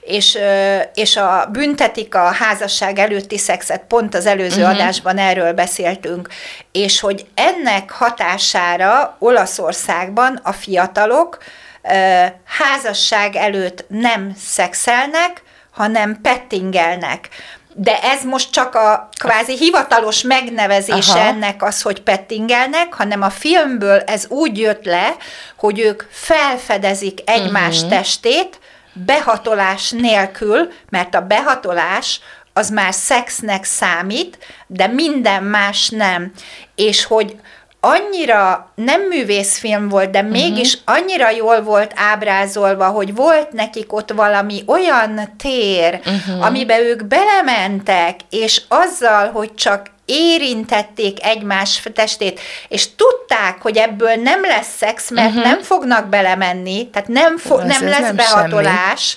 és, 0.00 0.34
ö, 0.34 0.78
és 0.94 1.16
a 1.16 1.48
büntetik 1.52 2.14
a 2.14 2.32
házasság 2.32 2.98
előtti 2.98 3.38
szexet, 3.38 3.84
pont 3.88 4.14
az 4.14 4.26
előző 4.26 4.62
uh-huh. 4.62 4.74
adásban 4.78 5.18
erről 5.18 5.52
beszéltünk, 5.52 6.28
és 6.72 7.00
hogy 7.00 7.26
ennek 7.34 7.90
hatására 7.90 9.16
Olaszországban 9.18 10.40
a 10.42 10.52
fiatalok 10.52 11.38
ö, 11.82 12.24
házasság 12.44 13.36
előtt 13.36 13.84
nem 13.88 14.34
szexelnek, 14.38 15.42
hanem 15.70 16.20
pettingelnek. 16.22 17.28
De 17.74 18.02
ez 18.02 18.24
most 18.24 18.50
csak 18.50 18.74
a 18.74 19.08
kvázi 19.18 19.56
hivatalos 19.56 20.22
megnevezése 20.22 21.12
Aha. 21.12 21.26
ennek 21.26 21.62
az, 21.62 21.82
hogy 21.82 22.02
pettingelnek, 22.02 22.94
hanem 22.94 23.22
a 23.22 23.30
filmből 23.30 24.00
ez 24.00 24.26
úgy 24.28 24.58
jött 24.58 24.84
le, 24.84 25.16
hogy 25.56 25.78
ők 25.78 26.02
felfedezik 26.10 27.20
egymás 27.24 27.76
uh-huh. 27.76 27.90
testét 27.90 28.58
behatolás 28.92 29.90
nélkül, 29.90 30.72
mert 30.88 31.14
a 31.14 31.20
behatolás 31.20 32.20
az 32.52 32.70
már 32.70 32.94
szexnek 32.94 33.64
számít, 33.64 34.38
de 34.66 34.86
minden 34.86 35.42
más 35.42 35.88
nem. 35.88 36.32
És 36.74 37.04
hogy 37.04 37.36
annyira 37.80 38.72
nem 38.74 39.00
művészfilm 39.00 39.88
volt, 39.88 40.10
de 40.10 40.22
mégis 40.22 40.78
annyira 40.84 41.30
jól 41.30 41.62
volt 41.62 41.92
ábrázolva, 41.94 42.86
hogy 42.86 43.14
volt 43.14 43.52
nekik 43.52 43.92
ott 43.92 44.12
valami 44.12 44.62
olyan 44.66 45.34
tér, 45.38 46.00
uh-huh. 46.04 46.46
amibe 46.46 46.80
ők 46.80 47.04
belementek, 47.04 48.20
és 48.30 48.62
azzal, 48.68 49.30
hogy 49.30 49.54
csak 49.54 49.86
érintették 50.04 51.24
egymás 51.24 51.82
testét, 51.94 52.40
és 52.68 52.94
tudták, 52.94 53.62
hogy 53.62 53.76
ebből 53.76 54.14
nem 54.14 54.40
lesz 54.42 54.76
szex, 54.76 55.10
mert 55.10 55.28
uh-huh. 55.28 55.44
nem 55.44 55.62
fognak 55.62 56.08
belemenni, 56.08 56.90
tehát 56.90 57.08
nem, 57.08 57.38
fo- 57.38 57.60
Ez- 57.60 57.66
nem 57.66 57.88
lesz 57.88 58.00
nem 58.00 58.16
behatolás, 58.16 59.16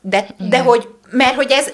de, 0.00 0.26
de 0.36 0.58
hogy, 0.58 0.88
mert 1.10 1.34
hogy 1.34 1.50
ez, 1.50 1.72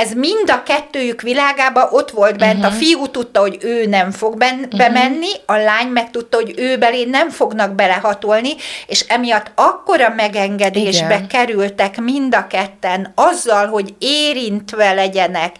ez 0.00 0.12
mind 0.12 0.50
a 0.50 0.62
kettőjük 0.62 1.20
világában 1.20 1.88
ott 1.90 2.10
volt 2.10 2.38
bent. 2.38 2.58
Uh-huh. 2.58 2.74
A 2.74 2.76
fiú 2.76 3.06
tudta, 3.06 3.40
hogy 3.40 3.58
ő 3.60 3.86
nem 3.86 4.10
fog 4.10 4.36
ben, 4.36 4.54
uh-huh. 4.58 4.78
bemenni, 4.78 5.28
a 5.46 5.56
lány 5.56 5.86
meg 5.86 6.10
tudta, 6.10 6.36
hogy 6.36 6.54
ő 6.56 6.78
belé 6.78 7.04
nem 7.04 7.30
fognak 7.30 7.74
belehatolni, 7.74 8.54
és 8.86 9.04
emiatt 9.08 9.50
akkora 9.54 10.08
megengedésbe 10.08 11.14
Igen. 11.14 11.26
kerültek 11.26 12.00
mind 12.00 12.34
a 12.34 12.46
ketten 12.46 13.12
azzal, 13.14 13.66
hogy 13.66 13.94
érintve 13.98 14.92
legyenek, 14.92 15.56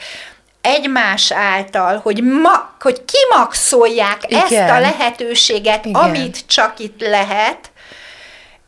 egymás 0.61 1.33
által, 1.33 2.01
hogy, 2.03 2.23
ma, 2.23 2.75
hogy 2.81 3.05
kimaxolják 3.05 4.19
Igen. 4.29 4.43
ezt 4.43 4.71
a 4.71 4.81
lehetőséget, 4.81 5.85
Igen. 5.85 6.03
amit 6.03 6.47
csak 6.47 6.75
itt 6.79 7.01
lehet, 7.01 7.71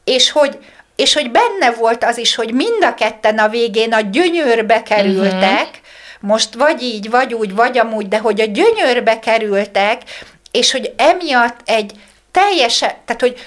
és 0.04 0.30
hogy, 0.30 0.58
és 1.02 1.14
hogy 1.14 1.30
benne 1.30 1.70
volt 1.70 2.04
az 2.04 2.18
is, 2.18 2.34
hogy 2.34 2.52
mind 2.54 2.84
a 2.84 2.94
ketten 2.94 3.38
a 3.38 3.48
végén 3.48 3.92
a 3.92 4.00
gyönyörbe 4.00 4.82
kerültek, 4.82 5.66
uh-huh. 5.66 5.80
most 6.20 6.54
vagy 6.54 6.82
így, 6.82 7.10
vagy 7.10 7.34
úgy, 7.34 7.54
vagy 7.54 7.78
amúgy, 7.78 8.08
de 8.08 8.18
hogy 8.18 8.40
a 8.40 8.44
gyönyörbe 8.44 9.18
kerültek, 9.18 10.02
és 10.50 10.72
hogy 10.72 10.92
emiatt 10.96 11.60
egy 11.64 11.92
teljesen, 12.30 12.92
tehát 13.04 13.20
hogy 13.20 13.46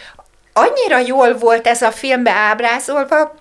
annyira 0.53 0.99
jól 1.07 1.37
volt 1.37 1.67
ez 1.67 1.81
a 1.81 1.91
filmbe 1.91 2.31
ábrázolva, 2.31 3.35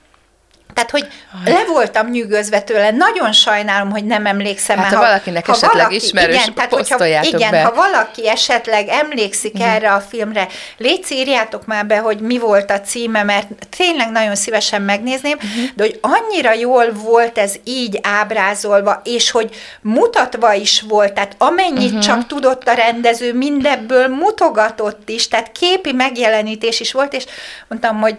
tehát, 0.74 0.90
hogy 0.90 1.06
le 1.44 1.64
voltam 1.66 2.10
nyűgözve 2.10 2.60
tőle, 2.60 2.90
nagyon 2.90 3.32
sajnálom, 3.32 3.90
hogy 3.90 4.04
nem 4.04 4.26
emlékszem. 4.26 4.76
Hát, 4.76 4.90
mert 4.90 5.02
ha 5.02 5.08
valakinek 5.08 5.48
esetleg 5.48 5.92
ismerős, 5.92 6.34
igen, 6.34 6.54
tehát, 6.54 6.74
hogyha, 6.74 7.06
igen, 7.22 7.50
be. 7.50 7.62
ha 7.62 7.74
valaki 7.74 8.28
esetleg 8.28 8.88
emlékszik 8.88 9.54
Igen. 9.54 9.68
erre 9.68 9.92
a 9.92 10.00
filmre, 10.00 10.48
légy 10.76 11.04
írjátok 11.10 11.66
már 11.66 11.86
be, 11.86 11.98
hogy 11.98 12.20
mi 12.20 12.38
volt 12.38 12.70
a 12.70 12.80
címe, 12.80 13.22
mert 13.22 13.48
tényleg 13.76 14.10
nagyon 14.10 14.34
szívesen 14.34 14.82
megnézném, 14.82 15.36
uh-huh. 15.36 15.70
de 15.74 15.82
hogy 15.82 15.98
annyira 16.00 16.52
jól 16.52 16.92
volt 16.92 17.38
ez 17.38 17.54
így 17.64 17.98
ábrázolva, 18.02 19.00
és 19.04 19.30
hogy 19.30 19.54
mutatva 19.80 20.52
is 20.52 20.80
volt, 20.88 21.12
tehát 21.12 21.34
amennyit 21.38 21.88
uh-huh. 21.88 22.02
csak 22.02 22.26
tudott 22.26 22.68
a 22.68 22.72
rendező, 22.72 23.34
mindebből 23.34 24.08
mutogatott 24.08 25.08
is, 25.08 25.28
tehát 25.28 25.52
képi 25.52 25.92
megjelenítés 25.92 26.80
is 26.80 26.92
volt, 26.92 27.12
és 27.12 27.24
mondtam, 27.68 28.00
hogy 28.00 28.18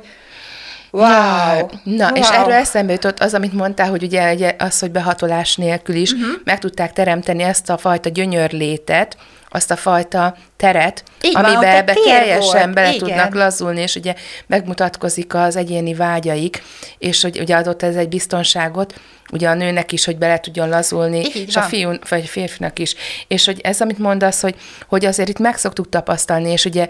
Wow. 0.96 1.68
Na, 1.84 2.06
wow. 2.06 2.16
és 2.16 2.30
erről 2.30 2.54
eszembe 2.54 2.92
jutott 2.92 3.20
az, 3.20 3.34
amit 3.34 3.54
mondtál, 3.54 3.90
hogy 3.90 4.04
ugye 4.04 4.34
ugye 4.34 4.56
az, 4.58 4.80
hogy 4.80 4.92
behatolás 4.92 5.56
nélkül 5.56 5.96
is 5.96 6.12
uh-huh. 6.12 6.30
meg 6.44 6.60
tudták 6.60 6.94
teremteni 6.94 7.44
ezt 7.44 7.70
a 7.70 7.78
fajta 7.78 8.10
gyönyörlétet, 8.10 9.18
azt 9.50 9.72
a 9.72 9.76
fajta 9.76 10.36
teret, 10.58 11.04
Így 11.22 11.34
van, 11.34 11.44
amiben 11.44 11.70
egy 11.70 11.76
ebbe 11.76 11.94
teljesen 12.06 12.62
volt, 12.62 12.74
bele 12.74 12.94
igen. 12.94 13.08
tudnak 13.08 13.34
lazulni, 13.34 13.82
és 13.82 13.96
ugye 13.96 14.14
megmutatkozik 14.48 15.34
az 15.34 15.56
egyéni 15.56 15.94
vágyaik, 15.94 16.64
és 16.98 17.22
hogy 17.22 17.40
ugye 17.40 17.56
adott 17.56 17.84
ez 17.84 17.96
egy 17.96 18.10
biztonságot, 18.10 18.94
ugye 19.32 19.50
a 19.50 19.54
nőnek 19.54 19.92
is, 19.92 20.06
hogy 20.06 20.18
bele 20.18 20.40
tudjon 20.40 20.70
lazulni, 20.70 21.20
Így 21.20 21.44
és 21.48 21.54
van. 21.54 21.64
a 21.64 21.68
fiú, 21.68 21.92
vagy 22.10 22.22
a 22.24 22.28
férfinak 22.28 22.80
is. 22.80 22.96
És 23.28 23.46
hogy 23.46 23.60
ez, 23.64 23.82
amit 23.82 23.98
mondasz, 23.98 24.42
hogy, 24.42 24.56
hogy 24.88 25.06
azért 25.06 25.30
itt 25.30 25.40
meg 25.40 25.58
szoktuk 25.58 25.90
tapasztalni, 25.90 26.52
és 26.52 26.66
ugye 26.66 26.88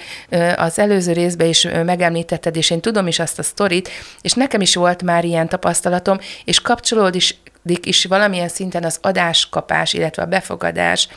az 0.56 0.80
előző 0.80 1.12
részben 1.13 1.48
is 1.48 1.68
megemlítetted, 1.86 2.56
és 2.56 2.70
én 2.70 2.82
tudom 2.82 3.08
is 3.08 3.20
azt 3.20 3.39
a 3.39 3.44
sztorit, 3.44 3.89
és 4.22 4.34
nekem 4.34 4.62
is 4.62 4.75
volt 4.75 5.04
már 5.04 5.24
ilyen 5.25 5.50
tapasztalatom, 5.50 6.20
és 6.46 6.62
kapcsolódik 6.62 7.22
is, 7.22 7.39
is 7.82 8.06
valamilyen 8.06 8.50
szinten 8.50 8.84
az 8.84 8.98
adáskapás, 9.01 9.94
illetve 9.94 10.24
a 10.24 10.25
befogadás 10.25 11.08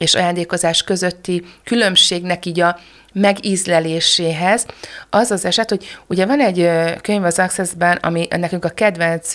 és 0.00 0.14
ajándékozás 0.14 0.82
közötti 0.82 1.44
különbségnek 1.64 2.46
így 2.46 2.60
a 2.60 2.78
megízleléséhez, 3.12 4.66
az 5.10 5.30
az 5.30 5.44
eset, 5.44 5.68
hogy 5.68 5.98
ugye 6.06 6.26
van 6.26 6.40
egy 6.40 6.68
könyv 7.00 7.24
az 7.24 7.38
Access-ben, 7.38 7.96
ami 8.02 8.26
nekünk 8.36 8.64
a 8.64 8.68
kedvenc 8.68 9.32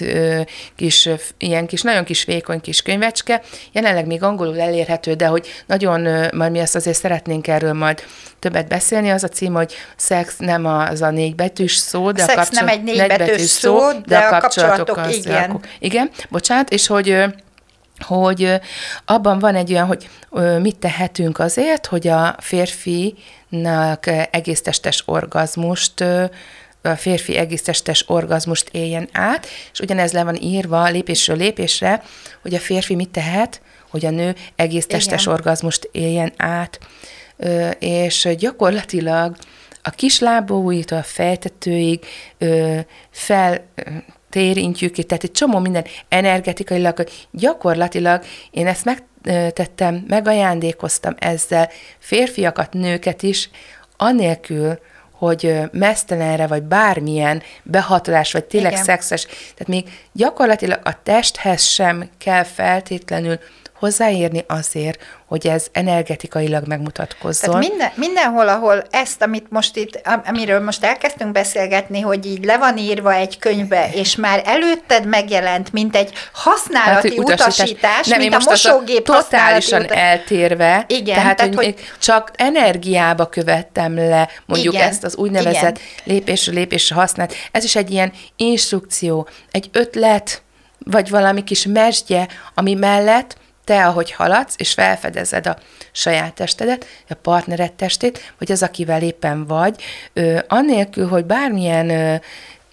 kis, 0.76 1.10
ilyen 1.38 1.66
kis, 1.68 1.82
nagyon 1.82 2.04
kis 2.04 2.24
vékony 2.24 2.62
kis 2.62 2.82
könyvecske, 2.82 3.42
jelenleg 3.72 4.06
még 4.06 4.24
angolul 4.24 4.60
elérhető, 4.60 5.14
de 5.14 5.26
hogy 5.26 5.48
nagyon, 5.66 6.02
majd 6.36 6.52
mi 6.52 6.60
ezt 6.60 6.76
azért 6.76 6.98
szeretnénk 6.98 7.48
erről 7.48 7.74
majd 7.74 8.04
többet 8.40 8.68
beszélni, 8.68 9.10
az 9.10 9.24
a 9.24 9.28
cím, 9.28 9.54
hogy 9.54 9.74
szex 9.96 10.38
nem 10.38 10.66
az 10.66 11.02
a 11.02 11.10
négy 11.10 11.36
betűs 11.36 11.76
szó, 11.76 12.12
de 12.12 12.24
A 12.24 12.26
szex 12.26 12.38
kapcsol- 12.38 12.60
nem 12.66 12.68
egy 12.78 12.84
négybetűs 12.84 13.42
szó, 13.42 13.78
de 14.06 14.18
a 14.18 14.40
kapcsolatok 14.40 14.98
az- 14.98 15.16
igen. 15.16 15.50
akkor- 15.50 15.66
Igen, 15.80 16.10
bocsánat, 16.30 16.70
és 16.70 16.88
hogy 16.88 17.24
hogy 18.00 18.54
abban 19.06 19.40
van 19.40 19.56
egy 19.56 19.72
olyan, 19.72 19.88
hogy 19.88 20.10
mit 20.62 20.78
tehetünk 20.78 21.40
azért, 21.40 21.86
hogy 21.86 22.08
a 22.08 22.36
férfinak 22.40 24.08
egésztestes 24.32 25.04
orgazmust 25.06 26.04
a 26.82 26.96
férfi 26.96 27.38
egésztestes 27.38 28.04
orgazmust 28.08 28.70
éljen 28.72 29.10
át, 29.12 29.48
és 29.72 29.80
ugyanez 29.80 30.12
le 30.12 30.24
van 30.24 30.36
írva 30.36 30.90
lépésről 30.90 31.38
lépésre, 31.38 32.04
hogy 32.42 32.54
a 32.54 32.60
férfi 32.60 32.96
mit 32.96 33.10
tehet, 33.10 33.62
hogy 33.90 34.06
a 34.06 34.10
nő 34.10 34.36
egésztestes 34.56 35.28
orgazmust 35.28 35.90
éljen 35.92 36.34
át, 36.38 36.80
és 37.80 38.30
gyakorlatilag 38.38 39.36
a 39.82 39.90
kislábújtól 39.90 40.98
a 40.98 41.04
fejtetőig 41.04 42.06
fel 43.12 43.66
térintjük, 44.36 44.94
tehát 45.06 45.24
egy 45.24 45.32
csomó 45.32 45.60
minden 45.60 45.86
energetikailag, 46.10 47.04
gyakorlatilag 47.32 48.24
én 48.52 48.68
ezt 48.68 48.86
megtettem, 48.86 50.06
megajándékoztam 50.08 51.16
ezzel 51.20 51.70
férfiakat, 52.00 52.74
nőket 52.74 53.24
is, 53.24 53.50
anélkül, 53.98 54.80
hogy 55.12 55.60
mesztelenre, 55.72 56.48
vagy 56.48 56.64
bármilyen 56.64 57.44
behatolás, 57.64 58.32
vagy 58.32 58.44
tényleg 58.44 58.72
Igen. 58.72 58.84
szexes, 58.84 59.26
tehát 59.26 59.68
még 59.68 59.90
gyakorlatilag 60.12 60.80
a 60.84 61.04
testhez 61.04 61.64
sem 61.64 62.10
kell 62.18 62.44
feltétlenül 62.44 63.40
hozzáérni 63.86 64.44
azért, 64.48 65.00
hogy 65.26 65.48
ez 65.48 65.68
energetikailag 65.72 66.68
megmutatkozzon. 66.68 67.50
Tehát 67.50 67.70
minden, 67.70 67.92
mindenhol, 67.96 68.48
ahol 68.48 68.84
ezt, 68.90 69.22
amit 69.22 69.46
most 69.50 69.76
itt, 69.76 70.02
am- 70.04 70.22
amiről 70.26 70.60
most 70.60 70.84
elkezdtünk 70.84 71.32
beszélgetni, 71.32 72.02
hogy 72.02 72.26
így 72.26 72.44
le 72.44 72.58
van 72.58 72.78
írva 72.78 73.14
egy 73.14 73.38
könyvbe, 73.40 73.90
és 73.94 74.16
már 74.16 74.42
előtted 74.46 75.06
megjelent, 75.06 75.72
mint 75.74 75.96
egy 75.96 76.14
használati 76.34 77.16
hogy 77.16 77.20
utasítás, 77.20 78.08
nem, 78.08 78.20
én 78.20 78.30
mint 78.30 78.34
a 78.34 78.36
most 78.36 78.50
azt 78.50 78.64
mosógép 78.68 79.04
totálisan 79.04 79.82
utas... 79.82 79.98
eltérve, 79.98 80.86
Igen, 80.88 81.16
tehát, 81.16 81.38
tehát, 81.38 81.56
hogy, 81.56 81.66
hogy- 81.66 81.80
csak 82.00 82.32
energiába 82.36 83.26
követtem 83.30 83.96
le 83.96 84.30
mondjuk 84.46 84.74
Igen, 84.74 84.88
ezt 84.88 85.04
az 85.04 85.16
úgynevezett 85.16 85.80
lépésről 86.04 86.56
lépésre 86.56 86.96
használt. 86.96 87.34
Ez 87.52 87.64
is 87.64 87.76
egy 87.76 87.92
ilyen 87.92 88.12
instrukció, 88.36 89.28
egy 89.52 89.70
ötlet, 89.72 90.44
vagy 90.80 91.10
valami 91.10 91.44
kis 91.44 91.66
mesdje, 91.66 92.28
ami 92.54 92.74
mellett 92.74 93.38
te, 93.66 93.86
ahogy 93.86 94.12
haladsz, 94.12 94.54
és 94.58 94.74
felfedezed 94.74 95.48
a 95.48 95.58
saját 95.92 96.34
testedet, 96.34 96.86
a 97.10 97.14
partnered 97.14 97.74
testét, 97.74 98.34
vagy 98.38 98.52
az, 98.52 98.64
akivel 98.64 99.02
éppen 99.02 99.46
vagy, 99.46 99.84
ö, 100.14 100.40
annélkül, 100.48 101.08
hogy 101.08 101.26
bármilyen 101.26 101.90
ö, 101.90 102.16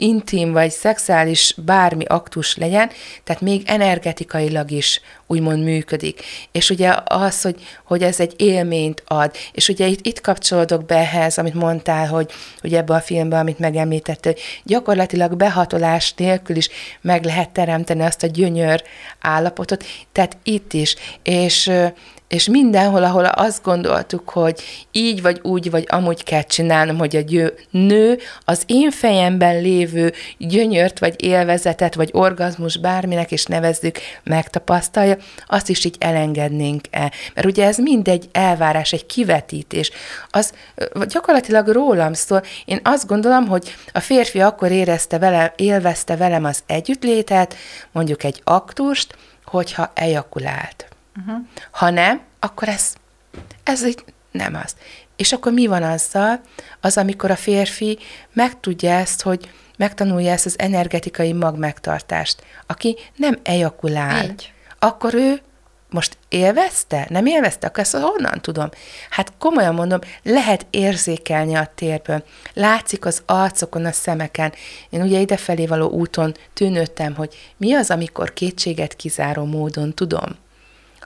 intim 0.02 0.52
vagy 0.52 0.70
szexuális 0.70 1.54
bármi 1.64 2.04
aktus 2.04 2.56
legyen, 2.56 2.90
tehát 3.24 3.42
még 3.42 3.62
energetikailag 3.66 4.70
is 4.70 5.00
úgymond 5.26 5.64
működik. 5.64 6.22
És 6.52 6.70
ugye 6.70 6.94
az, 7.04 7.42
hogy, 7.42 7.56
hogy 7.84 8.02
ez 8.02 8.20
egy 8.20 8.34
élményt 8.36 9.02
ad, 9.06 9.30
és 9.52 9.68
ugye 9.68 9.86
itt, 9.86 10.06
itt 10.06 10.20
kapcsolódok 10.20 10.84
be 10.84 10.96
ehhez, 10.96 11.38
amit 11.38 11.54
mondtál, 11.54 12.06
hogy, 12.06 12.30
hogy 12.60 12.74
ebben 12.74 12.96
a 12.96 13.00
filmben, 13.00 13.40
amit 13.40 13.58
megemlítettél, 13.58 14.32
hogy 14.32 14.42
gyakorlatilag 14.64 15.36
behatolás 15.36 16.14
nélkül 16.14 16.56
is 16.56 16.68
meg 17.00 17.24
lehet 17.24 17.50
teremteni 17.50 18.02
azt 18.02 18.22
a 18.22 18.26
gyönyör 18.26 18.82
állapotot, 19.20 19.84
tehát 20.12 20.36
itt 20.42 20.72
is. 20.72 20.96
És 21.22 21.70
és 22.32 22.48
mindenhol, 22.48 23.04
ahol 23.04 23.24
azt 23.24 23.62
gondoltuk, 23.62 24.28
hogy 24.28 24.62
így 24.92 25.22
vagy 25.22 25.40
úgy, 25.42 25.70
vagy 25.70 25.86
amúgy 25.88 26.24
kell 26.24 26.42
csinálnom, 26.42 26.98
hogy 26.98 27.16
a 27.16 27.20
győ, 27.20 27.54
nő 27.70 28.18
az 28.44 28.62
én 28.66 28.90
fejemben 28.90 29.60
lévő 29.60 30.12
gyönyört, 30.38 30.98
vagy 30.98 31.24
élvezetet, 31.24 31.94
vagy 31.94 32.10
orgazmus, 32.12 32.78
bárminek 32.78 33.30
is 33.30 33.44
nevezzük, 33.44 33.98
megtapasztalja, 34.22 35.16
azt 35.46 35.68
is 35.68 35.84
így 35.84 35.96
elengednénk 35.98 36.84
el. 36.90 37.10
Mert 37.34 37.46
ugye 37.46 37.66
ez 37.66 37.78
mind 37.78 38.08
egy 38.08 38.28
elvárás, 38.32 38.92
egy 38.92 39.06
kivetítés. 39.06 39.90
Az 40.30 40.52
gyakorlatilag 41.08 41.68
rólam 41.68 42.12
szól. 42.12 42.42
Én 42.64 42.80
azt 42.82 43.06
gondolom, 43.06 43.46
hogy 43.46 43.74
a 43.92 44.00
férfi 44.00 44.40
akkor 44.40 44.70
érezte 44.70 45.18
vele, 45.18 45.52
élvezte 45.56 46.16
velem 46.16 46.44
az 46.44 46.62
együttlétet, 46.66 47.56
mondjuk 47.90 48.24
egy 48.24 48.40
aktust, 48.44 49.16
hogyha 49.44 49.90
ejakulált. 49.94 50.91
Uh-huh. 51.20 51.46
Ha 51.70 51.90
nem, 51.90 52.20
akkor 52.38 52.68
ez, 52.68 52.94
ez 53.62 53.86
így 53.86 54.04
nem 54.30 54.54
az. 54.64 54.76
És 55.16 55.32
akkor 55.32 55.52
mi 55.52 55.66
van 55.66 55.82
azzal? 55.82 56.40
Az, 56.80 56.96
amikor 56.96 57.30
a 57.30 57.36
férfi 57.36 57.98
megtudja 58.32 58.90
ezt, 58.90 59.22
hogy 59.22 59.50
megtanulja 59.76 60.32
ezt 60.32 60.46
az 60.46 60.58
energetikai 60.58 61.32
magmegtartást, 61.32 62.42
aki 62.66 62.96
nem 63.16 63.38
ejakulál. 63.42 64.24
Így. 64.24 64.52
Akkor 64.78 65.14
ő 65.14 65.40
most 65.90 66.18
élvezte? 66.28 67.06
Nem 67.08 67.26
élvezte? 67.26 67.66
Akkor 67.66 67.82
ezt 67.82 67.96
honnan 67.96 68.40
tudom? 68.40 68.68
Hát 69.10 69.32
komolyan 69.38 69.74
mondom, 69.74 69.98
lehet 70.22 70.66
érzékelni 70.70 71.54
a 71.54 71.70
térből. 71.74 72.24
Látszik 72.54 73.04
az 73.04 73.22
arcokon, 73.26 73.84
a 73.84 73.92
szemeken. 73.92 74.52
Én 74.90 75.02
ugye 75.02 75.20
idefelé 75.20 75.66
való 75.66 75.88
úton 75.88 76.34
tűnődtem, 76.52 77.14
hogy 77.14 77.34
mi 77.56 77.72
az, 77.74 77.90
amikor 77.90 78.32
kétséget 78.32 78.96
kizáró 78.96 79.44
módon 79.44 79.94
tudom. 79.94 80.38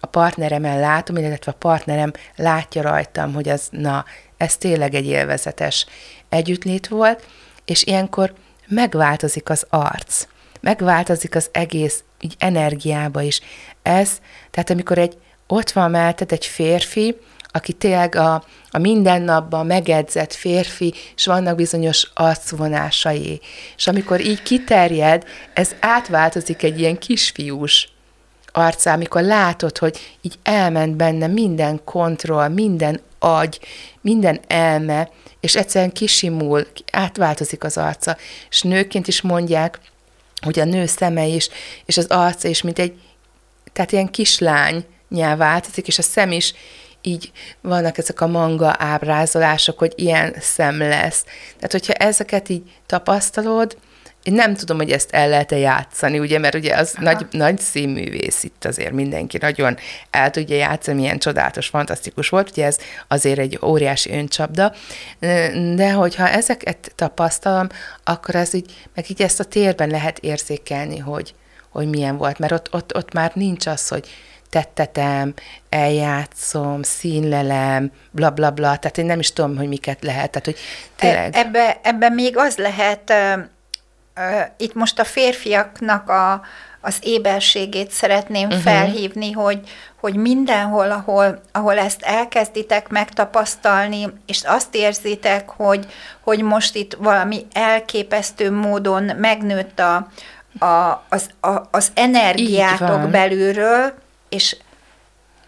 A 0.06 0.08
partneremen 0.08 0.80
látom, 0.80 1.16
illetve 1.16 1.52
a 1.52 1.58
partnerem 1.58 2.12
látja 2.36 2.82
rajtam, 2.82 3.34
hogy 3.34 3.48
az, 3.48 3.68
na, 3.70 4.04
ez 4.36 4.56
tényleg 4.56 4.94
egy 4.94 5.06
élvezetes 5.06 5.86
együttlét 6.28 6.88
volt, 6.88 7.26
és 7.64 7.84
ilyenkor 7.84 8.34
megváltozik 8.66 9.50
az 9.50 9.66
arc, 9.68 10.26
megváltozik 10.60 11.34
az 11.34 11.48
egész 11.52 12.04
így 12.20 12.34
energiába 12.38 13.22
is. 13.22 13.40
Ez, 13.82 14.20
tehát 14.50 14.70
amikor 14.70 14.98
egy 14.98 15.18
ott 15.46 15.70
van 15.70 15.90
melletted 15.90 16.32
egy 16.32 16.46
férfi, 16.46 17.16
aki 17.46 17.72
tényleg 17.72 18.14
a, 18.14 18.44
a 18.70 18.78
mindennapban 18.78 19.66
megedzett 19.66 20.32
férfi, 20.32 20.94
és 21.16 21.26
vannak 21.26 21.56
bizonyos 21.56 22.10
arcvonásai. 22.14 23.40
És 23.76 23.86
amikor 23.86 24.20
így 24.20 24.42
kiterjed, 24.42 25.24
ez 25.54 25.74
átváltozik 25.80 26.62
egy 26.62 26.80
ilyen 26.80 26.98
kisfiús 26.98 27.94
arcá, 28.56 28.94
amikor 28.94 29.22
látod, 29.22 29.78
hogy 29.78 30.16
így 30.20 30.38
elment 30.42 30.96
benne 30.96 31.26
minden 31.26 31.80
kontroll, 31.84 32.48
minden 32.48 33.00
agy, 33.18 33.60
minden 34.00 34.40
elme, 34.46 35.10
és 35.40 35.56
egyszerűen 35.56 35.92
kisimul, 35.92 36.66
átváltozik 36.92 37.64
az 37.64 37.76
arca. 37.76 38.16
És 38.50 38.62
nőként 38.62 39.08
is 39.08 39.20
mondják, 39.20 39.80
hogy 40.44 40.58
a 40.58 40.64
nő 40.64 40.86
szeme 40.86 41.24
is, 41.24 41.48
és 41.84 41.96
az 41.96 42.06
arca 42.06 42.48
is, 42.48 42.62
mint 42.62 42.78
egy, 42.78 43.00
tehát 43.72 43.92
ilyen 43.92 44.10
kislány 44.10 44.84
változik, 45.36 45.86
és 45.86 45.98
a 45.98 46.02
szem 46.02 46.32
is 46.32 46.54
így 47.02 47.32
vannak 47.60 47.98
ezek 47.98 48.20
a 48.20 48.26
manga 48.26 48.74
ábrázolások, 48.78 49.78
hogy 49.78 49.92
ilyen 49.96 50.36
szem 50.40 50.78
lesz. 50.78 51.24
Tehát, 51.56 51.72
hogyha 51.72 51.92
ezeket 51.92 52.48
így 52.48 52.62
tapasztalod, 52.86 53.76
én 54.26 54.34
nem 54.34 54.54
tudom, 54.54 54.76
hogy 54.76 54.90
ezt 54.90 55.10
el 55.10 55.28
lehet-e 55.28 55.56
játszani, 55.56 56.18
ugye, 56.18 56.38
mert 56.38 56.54
ugye 56.54 56.74
az 56.74 56.94
nagy, 56.98 57.26
nagy 57.30 57.58
színművész 57.58 58.42
itt 58.42 58.64
azért 58.64 58.92
mindenki 58.92 59.38
nagyon 59.40 59.76
el 60.10 60.30
tudja 60.30 60.56
játszani, 60.56 61.00
milyen 61.00 61.18
csodálatos, 61.18 61.66
fantasztikus 61.66 62.28
volt, 62.28 62.50
ugye 62.50 62.64
ez 62.64 62.78
azért 63.08 63.38
egy 63.38 63.58
óriási 63.62 64.10
öncsapda, 64.10 64.72
de 65.74 65.92
hogyha 65.92 66.28
ezeket 66.28 66.92
tapasztalom, 66.94 67.66
akkor 68.04 68.34
ez 68.34 68.54
így, 68.54 68.88
meg 68.94 69.10
így 69.10 69.22
ezt 69.22 69.40
a 69.40 69.44
térben 69.44 69.88
lehet 69.88 70.18
érzékelni, 70.18 70.98
hogy, 70.98 71.34
hogy 71.68 71.88
milyen 71.88 72.16
volt, 72.16 72.38
mert 72.38 72.52
ott, 72.52 72.74
ott, 72.74 72.96
ott 72.96 73.12
már 73.12 73.30
nincs 73.34 73.66
az, 73.66 73.88
hogy 73.88 74.08
tettetem, 74.50 75.34
eljátszom, 75.68 76.82
színlelem, 76.82 77.92
bla 78.10 78.30
bla 78.30 78.50
bla, 78.50 78.76
tehát 78.76 78.98
én 78.98 79.06
nem 79.06 79.18
is 79.18 79.32
tudom, 79.32 79.56
hogy 79.56 79.68
miket 79.68 80.02
lehet, 80.02 80.30
tehát 80.30 80.44
hogy 80.44 80.58
tényleg... 80.96 81.36
Ebbe, 81.36 81.80
ebbe 81.82 82.08
még 82.08 82.36
az 82.36 82.56
lehet, 82.56 83.12
itt 84.56 84.74
most 84.74 84.98
a 84.98 85.04
férfiaknak 85.04 86.08
a, 86.08 86.40
az 86.80 86.96
éberségét 87.00 87.90
szeretném 87.90 88.46
uh-huh. 88.46 88.62
felhívni, 88.62 89.32
hogy, 89.32 89.60
hogy 90.00 90.14
mindenhol, 90.14 90.90
ahol, 90.90 91.40
ahol 91.52 91.78
ezt 91.78 92.02
elkezditek 92.02 92.88
megtapasztalni, 92.88 94.12
és 94.26 94.42
azt 94.44 94.74
érzitek, 94.74 95.48
hogy, 95.48 95.86
hogy 96.20 96.42
most 96.42 96.74
itt 96.74 96.94
valami 96.98 97.46
elképesztő 97.52 98.50
módon 98.50 99.02
megnőtt 99.02 99.80
a, 99.80 100.08
a, 100.58 101.04
az, 101.08 101.30
a, 101.40 101.60
az 101.70 101.90
energiátok 101.94 103.10
belülről, 103.10 103.94
és 104.28 104.56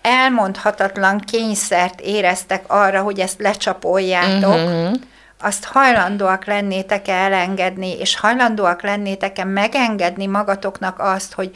elmondhatatlan 0.03 1.19
kényszert 1.21 2.01
éreztek 2.01 2.65
arra, 2.67 3.03
hogy 3.03 3.21
ezt 3.21 3.41
lecsapoljátok, 3.41 4.55
uh-huh. 4.55 4.95
Azt 5.41 5.65
hajlandóak 5.65 6.45
lennétek 6.45 7.09
-e 7.09 7.13
elengedni, 7.13 7.99
és 7.99 8.17
hajlandóak 8.17 8.83
lennétek-e 8.83 9.45
megengedni 9.45 10.27
magatoknak 10.27 10.99
azt, 10.99 11.33
hogy 11.33 11.51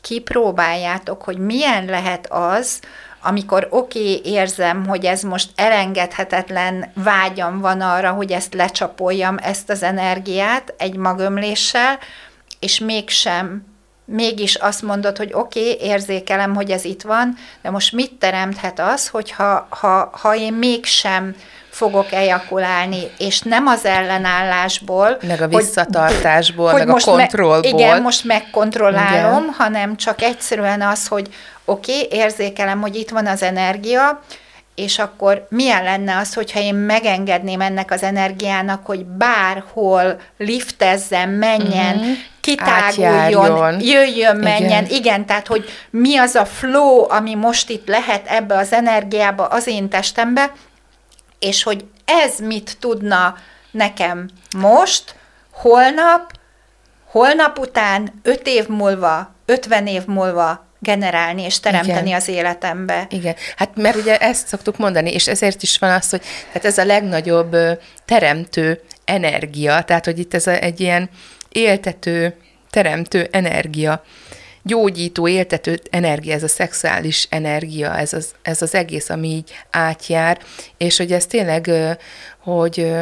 kipróbáljátok, 0.00 1.22
hogy 1.22 1.38
milyen 1.38 1.84
lehet 1.84 2.26
az, 2.30 2.80
amikor 3.22 3.66
oké, 3.70 3.98
okay, 3.98 4.32
érzem, 4.32 4.86
hogy 4.86 5.04
ez 5.04 5.22
most 5.22 5.50
elengedhetetlen 5.54 6.92
vágyam 6.94 7.60
van 7.60 7.80
arra, 7.80 8.10
hogy 8.10 8.32
ezt 8.32 8.54
lecsapoljam, 8.54 9.36
ezt 9.42 9.70
az 9.70 9.82
energiát 9.82 10.74
egy 10.78 10.96
magömléssel, 10.96 11.98
és 12.58 12.78
mégsem. 12.78 13.70
Mégis 14.04 14.54
azt 14.54 14.82
mondod, 14.82 15.16
hogy 15.16 15.30
oké, 15.32 15.72
okay, 15.72 15.88
érzékelem, 15.88 16.54
hogy 16.54 16.70
ez 16.70 16.84
itt 16.84 17.02
van, 17.02 17.36
de 17.62 17.70
most 17.70 17.92
mit 17.92 18.12
teremthet 18.12 18.80
az, 18.80 19.08
hogyha 19.08 19.66
ha, 19.70 20.10
ha 20.12 20.36
én 20.36 20.52
mégsem 20.52 21.34
fogok 21.82 22.12
ejakulálni, 22.12 23.10
és 23.18 23.40
nem 23.40 23.66
az 23.66 23.84
ellenállásból, 23.84 25.18
meg 25.26 25.40
a 25.40 25.48
visszatartásból, 25.48 26.70
hogy, 26.70 26.78
meg 26.78 26.88
most 26.88 27.06
a 27.06 27.10
kontrollból. 27.10 27.70
Me, 27.70 27.78
igen, 27.78 28.02
most 28.02 28.24
megkontrollálom, 28.24 29.42
igen. 29.42 29.54
hanem 29.58 29.96
csak 29.96 30.22
egyszerűen 30.22 30.82
az, 30.82 31.06
hogy 31.06 31.28
oké, 31.64 32.04
okay, 32.04 32.18
érzékelem, 32.18 32.80
hogy 32.80 32.96
itt 32.96 33.10
van 33.10 33.26
az 33.26 33.42
energia, 33.42 34.20
és 34.74 34.98
akkor 34.98 35.46
milyen 35.48 35.82
lenne 35.82 36.16
az, 36.16 36.34
hogyha 36.34 36.60
én 36.60 36.74
megengedném 36.74 37.60
ennek 37.60 37.90
az 37.90 38.02
energiának, 38.02 38.86
hogy 38.86 39.04
bárhol 39.04 40.20
liftezzen, 40.38 41.28
menjen, 41.28 41.96
uh-huh. 41.96 42.12
kitáguljon, 42.40 43.14
Átjárjon. 43.14 43.80
jöjjön, 43.80 44.36
menjen. 44.36 44.84
Igen. 44.84 44.98
Igen, 44.98 45.26
tehát 45.26 45.46
hogy 45.46 45.64
mi 45.90 46.16
az 46.16 46.34
a 46.34 46.44
flow, 46.44 47.10
ami 47.10 47.34
most 47.34 47.70
itt 47.70 47.88
lehet 47.88 48.26
ebbe 48.26 48.56
az 48.56 48.72
energiába 48.72 49.44
az 49.44 49.66
én 49.66 49.88
testembe, 49.88 50.50
és 51.42 51.62
hogy 51.62 51.84
ez 52.04 52.38
mit 52.38 52.76
tudna 52.80 53.36
nekem 53.70 54.28
most, 54.56 55.14
holnap, 55.50 56.32
holnap 57.04 57.58
után, 57.58 58.20
öt 58.22 58.46
év 58.46 58.68
múlva, 58.68 59.34
ötven 59.46 59.86
év 59.86 60.04
múlva 60.06 60.66
generálni 60.78 61.42
és 61.42 61.60
teremteni 61.60 62.06
Igen. 62.06 62.20
az 62.20 62.28
életembe. 62.28 63.06
Igen, 63.10 63.34
hát 63.56 63.76
mert 63.76 63.96
ugye 63.96 64.18
ezt 64.18 64.46
szoktuk 64.46 64.76
mondani, 64.76 65.12
és 65.12 65.28
ezért 65.28 65.62
is 65.62 65.78
van 65.78 65.90
az, 65.90 66.10
hogy 66.10 66.22
hát 66.52 66.64
ez 66.64 66.78
a 66.78 66.84
legnagyobb 66.84 67.56
teremtő 68.04 68.80
energia, 69.04 69.82
tehát 69.82 70.04
hogy 70.04 70.18
itt 70.18 70.34
ez 70.34 70.46
a, 70.46 70.50
egy 70.50 70.80
ilyen 70.80 71.10
éltető, 71.48 72.36
teremtő 72.70 73.28
energia, 73.30 74.04
gyógyító, 74.62 75.28
éltető 75.28 75.80
energia, 75.90 76.34
ez 76.34 76.42
a 76.42 76.48
szexuális 76.48 77.26
energia, 77.30 77.96
ez 77.96 78.12
az, 78.12 78.34
ez 78.42 78.62
az 78.62 78.74
egész, 78.74 79.10
ami 79.10 79.28
így 79.28 79.52
átjár, 79.70 80.38
és 80.76 80.96
hogy 80.96 81.12
ez 81.12 81.26
tényleg, 81.26 81.70
hogy 82.38 82.92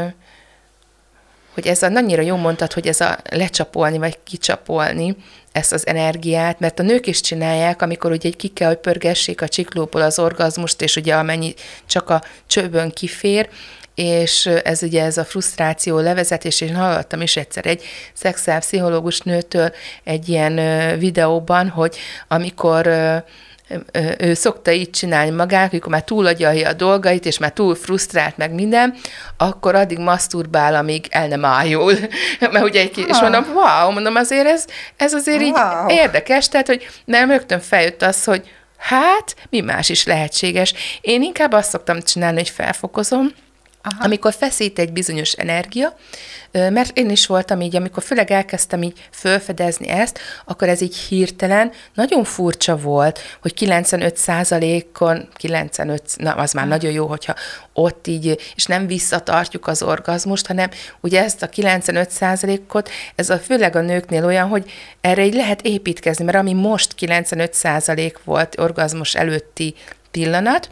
hogy 1.54 1.66
ez 1.66 1.82
a, 1.82 1.90
annyira 1.94 2.22
jó 2.22 2.36
mondtad, 2.36 2.72
hogy 2.72 2.86
ez 2.86 3.00
a 3.00 3.18
lecsapolni, 3.30 3.98
vagy 3.98 4.18
kicsapolni 4.24 5.16
ezt 5.52 5.72
az 5.72 5.86
energiát, 5.86 6.60
mert 6.60 6.78
a 6.78 6.82
nők 6.82 7.06
is 7.06 7.20
csinálják, 7.20 7.82
amikor 7.82 8.10
ugye 8.10 8.30
ki 8.30 8.48
kell, 8.48 8.68
hogy 8.68 8.78
pörgessék 8.78 9.42
a 9.42 9.48
csiklóból 9.48 10.00
az 10.00 10.18
orgazmust, 10.18 10.82
és 10.82 10.96
ugye 10.96 11.14
amennyi 11.14 11.54
csak 11.86 12.10
a 12.10 12.22
csőbön 12.46 12.90
kifér, 12.90 13.48
és 14.00 14.46
ez 14.46 14.82
ugye 14.82 15.04
ez 15.04 15.16
a 15.16 15.24
frusztráció 15.24 15.98
levezetés, 15.98 16.60
én 16.60 16.74
hallottam 16.74 17.20
is 17.20 17.36
egyszer 17.36 17.66
egy 17.66 17.84
szexuálpszichológus 18.12 19.20
nőtől 19.20 19.72
egy 20.04 20.28
ilyen 20.28 20.54
videóban, 20.98 21.68
hogy 21.68 21.96
amikor 22.28 22.86
ő 24.18 24.34
szokta 24.34 24.70
így 24.70 24.90
csinálni 24.90 25.30
magát, 25.30 25.70
amikor 25.70 25.92
már 25.92 26.04
túl 26.04 26.26
agyalja 26.26 26.68
a 26.68 26.72
dolgait, 26.72 27.26
és 27.26 27.38
már 27.38 27.52
túl 27.52 27.74
frusztrált 27.74 28.36
meg 28.36 28.52
minden, 28.52 28.94
akkor 29.36 29.74
addig 29.74 29.98
maszturbál, 29.98 30.74
amíg 30.74 31.06
el 31.10 31.28
nem 31.28 31.44
ájul. 31.44 31.94
Mert 32.52 32.64
ugye 32.64 32.80
egy 32.80 32.98
és 33.08 33.20
mondom, 33.20 33.44
wow, 33.54 33.90
mondom, 33.90 34.14
azért 34.14 34.46
ez, 34.46 34.64
ez 34.96 35.12
azért 35.12 35.42
így 35.42 35.52
wow. 35.52 35.88
érdekes, 35.88 36.48
tehát, 36.48 36.66
hogy 36.66 36.88
nem 37.04 37.30
rögtön 37.30 37.60
feljött 37.60 38.02
az, 38.02 38.24
hogy 38.24 38.50
hát, 38.76 39.34
mi 39.50 39.60
más 39.60 39.88
is 39.88 40.04
lehetséges. 40.04 40.74
Én 41.00 41.22
inkább 41.22 41.52
azt 41.52 41.70
szoktam 41.70 42.00
csinálni, 42.00 42.36
hogy 42.36 42.48
felfokozom, 42.48 43.32
Aha. 43.82 44.04
amikor 44.04 44.32
feszít 44.32 44.78
egy 44.78 44.92
bizonyos 44.92 45.32
energia, 45.32 45.96
mert 46.52 46.96
én 46.96 47.10
is 47.10 47.26
voltam 47.26 47.60
így, 47.60 47.76
amikor 47.76 48.02
főleg 48.02 48.30
elkezdtem 48.30 48.82
így 48.82 49.08
fölfedezni 49.12 49.88
ezt, 49.88 50.18
akkor 50.44 50.68
ez 50.68 50.80
így 50.80 50.96
hirtelen 50.96 51.72
nagyon 51.94 52.24
furcsa 52.24 52.76
volt, 52.76 53.20
hogy 53.42 53.52
95%-on, 53.60 55.28
95, 55.34 56.02
na 56.16 56.32
az 56.32 56.52
már 56.52 56.66
nagyon 56.66 56.92
jó, 56.92 57.06
hogyha 57.06 57.34
ott 57.72 58.06
így, 58.06 58.52
és 58.54 58.64
nem 58.64 58.86
visszatartjuk 58.86 59.66
az 59.66 59.82
orgazmust, 59.82 60.46
hanem 60.46 60.70
ugye 61.00 61.22
ezt 61.22 61.42
a 61.42 61.48
95%-ot, 61.48 62.90
ez 63.14 63.30
a 63.30 63.38
főleg 63.38 63.76
a 63.76 63.80
nőknél 63.80 64.24
olyan, 64.24 64.48
hogy 64.48 64.70
erre 65.00 65.24
így 65.24 65.34
lehet 65.34 65.62
építkezni, 65.62 66.24
mert 66.24 66.38
ami 66.38 66.52
most 66.52 66.94
95% 66.98 68.14
volt 68.24 68.58
orgazmus 68.58 69.14
előtti 69.14 69.74
pillanat, 70.10 70.70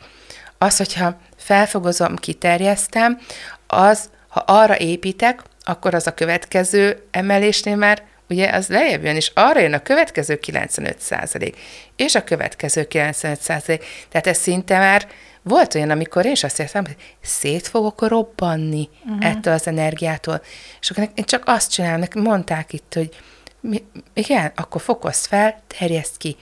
az, 0.59 0.77
hogyha 0.77 1.17
felfogozom, 1.37 2.17
kiterjesztem, 2.17 3.19
az, 3.67 4.11
ha 4.29 4.41
arra 4.41 4.79
építek, 4.79 5.43
akkor 5.61 5.95
az 5.95 6.07
a 6.07 6.15
következő 6.15 7.07
emelésnél 7.11 7.77
már 7.77 8.03
ugye 8.29 8.51
az 8.51 8.69
lejjebb 8.69 9.05
jön, 9.05 9.17
és 9.17 9.31
arra 9.35 9.61
jön 9.61 9.73
a 9.73 9.83
következő 9.83 10.39
95 10.39 11.01
százalék, 11.01 11.57
és 11.97 12.15
a 12.15 12.25
következő 12.25 12.85
95 12.85 13.41
százalék. 13.41 13.85
Tehát 14.09 14.27
ez 14.27 14.39
szinte 14.39 14.79
már 14.79 15.09
volt 15.43 15.75
olyan, 15.75 15.91
amikor 15.91 16.25
én 16.25 16.33
is 16.33 16.45
azt 16.45 16.61
értem, 16.61 16.85
hogy 16.85 16.97
szét 17.23 17.69
fogok 17.69 18.09
robbanni 18.09 18.89
uh-huh. 19.05 19.27
ettől 19.27 19.55
az 19.55 19.67
energiától. 19.67 20.43
És 20.81 20.91
akkor 20.91 21.11
én 21.15 21.25
csak 21.25 21.43
azt 21.47 21.71
csinálom, 21.71 22.01
nekem 22.01 22.23
mondták 22.23 22.73
itt, 22.73 22.93
hogy 22.95 23.17
mi, 23.61 23.85
igen, 24.13 24.53
akkor 24.55 24.81
fokozd 24.81 25.27
fel, 25.27 25.63
terjeszd 25.79 26.17
ki. 26.17 26.37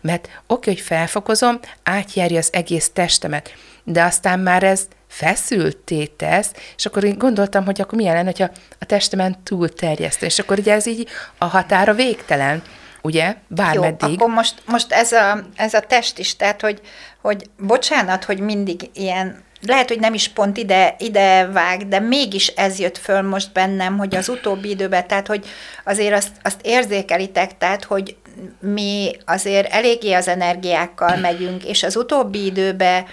Mert 0.00 0.28
oké, 0.46 0.70
hogy 0.70 0.80
felfokozom, 0.80 1.60
átjárja 1.82 2.38
az 2.38 2.48
egész 2.52 2.90
testemet, 2.92 3.54
de 3.84 4.02
aztán 4.02 4.40
már 4.40 4.62
ez 4.62 4.88
feszülté 5.08 6.04
tesz, 6.04 6.50
és 6.76 6.86
akkor 6.86 7.04
én 7.04 7.18
gondoltam, 7.18 7.64
hogy 7.64 7.80
akkor 7.80 7.98
milyen 7.98 8.14
lenne, 8.14 8.26
hogyha 8.26 8.50
a 8.78 8.84
testemen 8.84 9.36
túl 9.42 9.68
terjeszt, 9.68 10.22
és 10.22 10.38
akkor 10.38 10.58
ugye 10.58 10.72
ez 10.72 10.86
így 10.86 11.08
a 11.38 11.44
határa 11.44 11.94
végtelen, 11.94 12.62
ugye, 13.02 13.34
bármeddig. 13.46 14.08
Jó, 14.08 14.14
akkor 14.14 14.28
most, 14.28 14.62
most 14.66 14.92
ez, 14.92 15.12
a, 15.12 15.38
ez 15.56 15.74
a 15.74 15.80
test 15.80 16.18
is, 16.18 16.36
tehát, 16.36 16.60
hogy, 16.60 16.80
hogy 17.20 17.50
bocsánat, 17.58 18.24
hogy 18.24 18.38
mindig 18.38 18.90
ilyen 18.94 19.44
lehet, 19.66 19.88
hogy 19.88 20.00
nem 20.00 20.14
is 20.14 20.28
pont 20.28 20.56
ide, 20.56 20.94
ide 20.98 21.46
vág, 21.46 21.88
de 21.88 22.00
mégis 22.00 22.46
ez 22.46 22.78
jött 22.78 22.98
föl 22.98 23.22
most 23.22 23.52
bennem, 23.52 23.98
hogy 23.98 24.14
az 24.16 24.28
utóbbi 24.28 24.70
időben, 24.70 25.06
tehát, 25.06 25.26
hogy 25.26 25.46
azért 25.84 26.14
azt, 26.14 26.30
azt 26.42 26.60
érzékelitek, 26.62 27.58
tehát, 27.58 27.84
hogy 27.84 28.16
mi 28.60 29.16
azért 29.24 29.72
eléggé 29.72 30.12
az 30.12 30.28
energiákkal 30.28 31.16
megyünk, 31.16 31.64
és 31.64 31.82
az 31.82 31.96
utóbbi 31.96 32.44
időben 32.44 33.04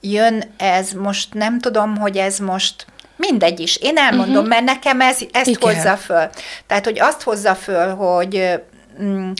jön 0.00 0.54
ez, 0.56 0.92
most 0.92 1.34
nem 1.34 1.58
tudom, 1.58 1.96
hogy 1.96 2.16
ez 2.16 2.38
most 2.38 2.86
mindegy 3.16 3.60
is. 3.60 3.76
Én 3.76 3.96
elmondom, 3.96 4.34
uh-huh. 4.34 4.48
mert 4.48 4.64
nekem 4.64 5.00
ez, 5.00 5.18
ezt 5.32 5.48
Igen. 5.48 5.74
hozza 5.74 5.96
föl. 5.96 6.28
Tehát, 6.66 6.84
hogy 6.84 7.00
azt 7.00 7.22
hozza 7.22 7.54
föl, 7.54 7.94
hogy 7.94 8.60
mm, 9.02 9.30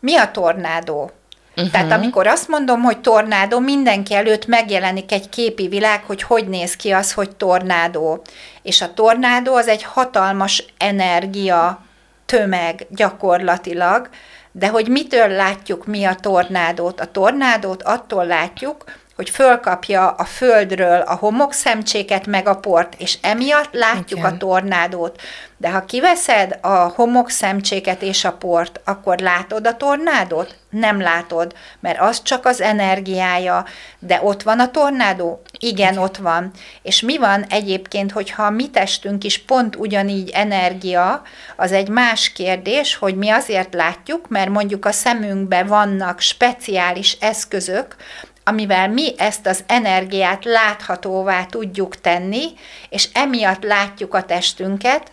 mi 0.00 0.16
a 0.16 0.30
tornádó? 0.30 1.10
Uh-huh. 1.56 1.72
Tehát 1.72 1.92
amikor 1.92 2.26
azt 2.26 2.48
mondom, 2.48 2.82
hogy 2.82 2.98
tornádó, 2.98 3.58
mindenki 3.58 4.14
előtt 4.14 4.46
megjelenik 4.46 5.12
egy 5.12 5.28
képi 5.28 5.68
világ, 5.68 6.04
hogy 6.04 6.22
hogy 6.22 6.48
néz 6.48 6.76
ki 6.76 6.90
az, 6.90 7.12
hogy 7.12 7.36
tornádó. 7.36 8.22
És 8.62 8.80
a 8.80 8.94
tornádó 8.94 9.54
az 9.54 9.68
egy 9.68 9.82
hatalmas 9.82 10.64
energia 10.78 11.84
tömeg 12.26 12.86
gyakorlatilag, 12.90 14.08
de 14.52 14.68
hogy 14.68 14.88
mitől 14.88 15.28
látjuk 15.28 15.86
mi 15.86 16.04
a 16.04 16.14
tornádót? 16.14 17.00
A 17.00 17.10
tornádót 17.10 17.82
attól 17.82 18.26
látjuk, 18.26 18.84
hogy 19.16 19.30
fölkapja 19.30 20.10
a 20.10 20.24
földről 20.24 21.00
a 21.00 21.14
homokszemcséket 21.14 22.26
meg 22.26 22.48
a 22.48 22.56
port, 22.56 22.94
és 22.98 23.18
emiatt 23.22 23.72
látjuk 23.72 24.18
Igen. 24.18 24.32
a 24.32 24.36
tornádót. 24.36 25.20
De 25.56 25.70
ha 25.70 25.84
kiveszed 25.84 26.58
a 26.60 26.68
homokszemcséket 26.68 28.02
és 28.02 28.24
a 28.24 28.32
port, 28.32 28.80
akkor 28.84 29.18
látod 29.18 29.66
a 29.66 29.76
tornádót? 29.76 30.59
Nem 30.70 31.00
látod, 31.00 31.54
mert 31.80 32.00
az 32.00 32.22
csak 32.22 32.46
az 32.46 32.60
energiája. 32.60 33.64
De 33.98 34.20
ott 34.22 34.42
van 34.42 34.60
a 34.60 34.70
tornádó? 34.70 35.42
Igen, 35.58 35.98
ott 35.98 36.16
van. 36.16 36.50
És 36.82 37.00
mi 37.00 37.18
van 37.18 37.44
egyébként, 37.48 38.12
hogyha 38.12 38.50
mi 38.50 38.70
testünk 38.70 39.24
is 39.24 39.38
pont 39.38 39.76
ugyanígy 39.76 40.30
energia, 40.30 41.22
az 41.56 41.72
egy 41.72 41.88
más 41.88 42.32
kérdés, 42.32 42.94
hogy 42.94 43.16
mi 43.16 43.30
azért 43.30 43.74
látjuk, 43.74 44.28
mert 44.28 44.50
mondjuk 44.50 44.84
a 44.84 44.92
szemünkben 44.92 45.66
vannak 45.66 46.20
speciális 46.20 47.16
eszközök, 47.20 47.96
amivel 48.44 48.88
mi 48.88 49.14
ezt 49.18 49.46
az 49.46 49.64
energiát 49.66 50.44
láthatóvá 50.44 51.44
tudjuk 51.44 52.00
tenni, 52.00 52.44
és 52.88 53.08
emiatt 53.12 53.62
látjuk 53.62 54.14
a 54.14 54.22
testünket, 54.22 55.12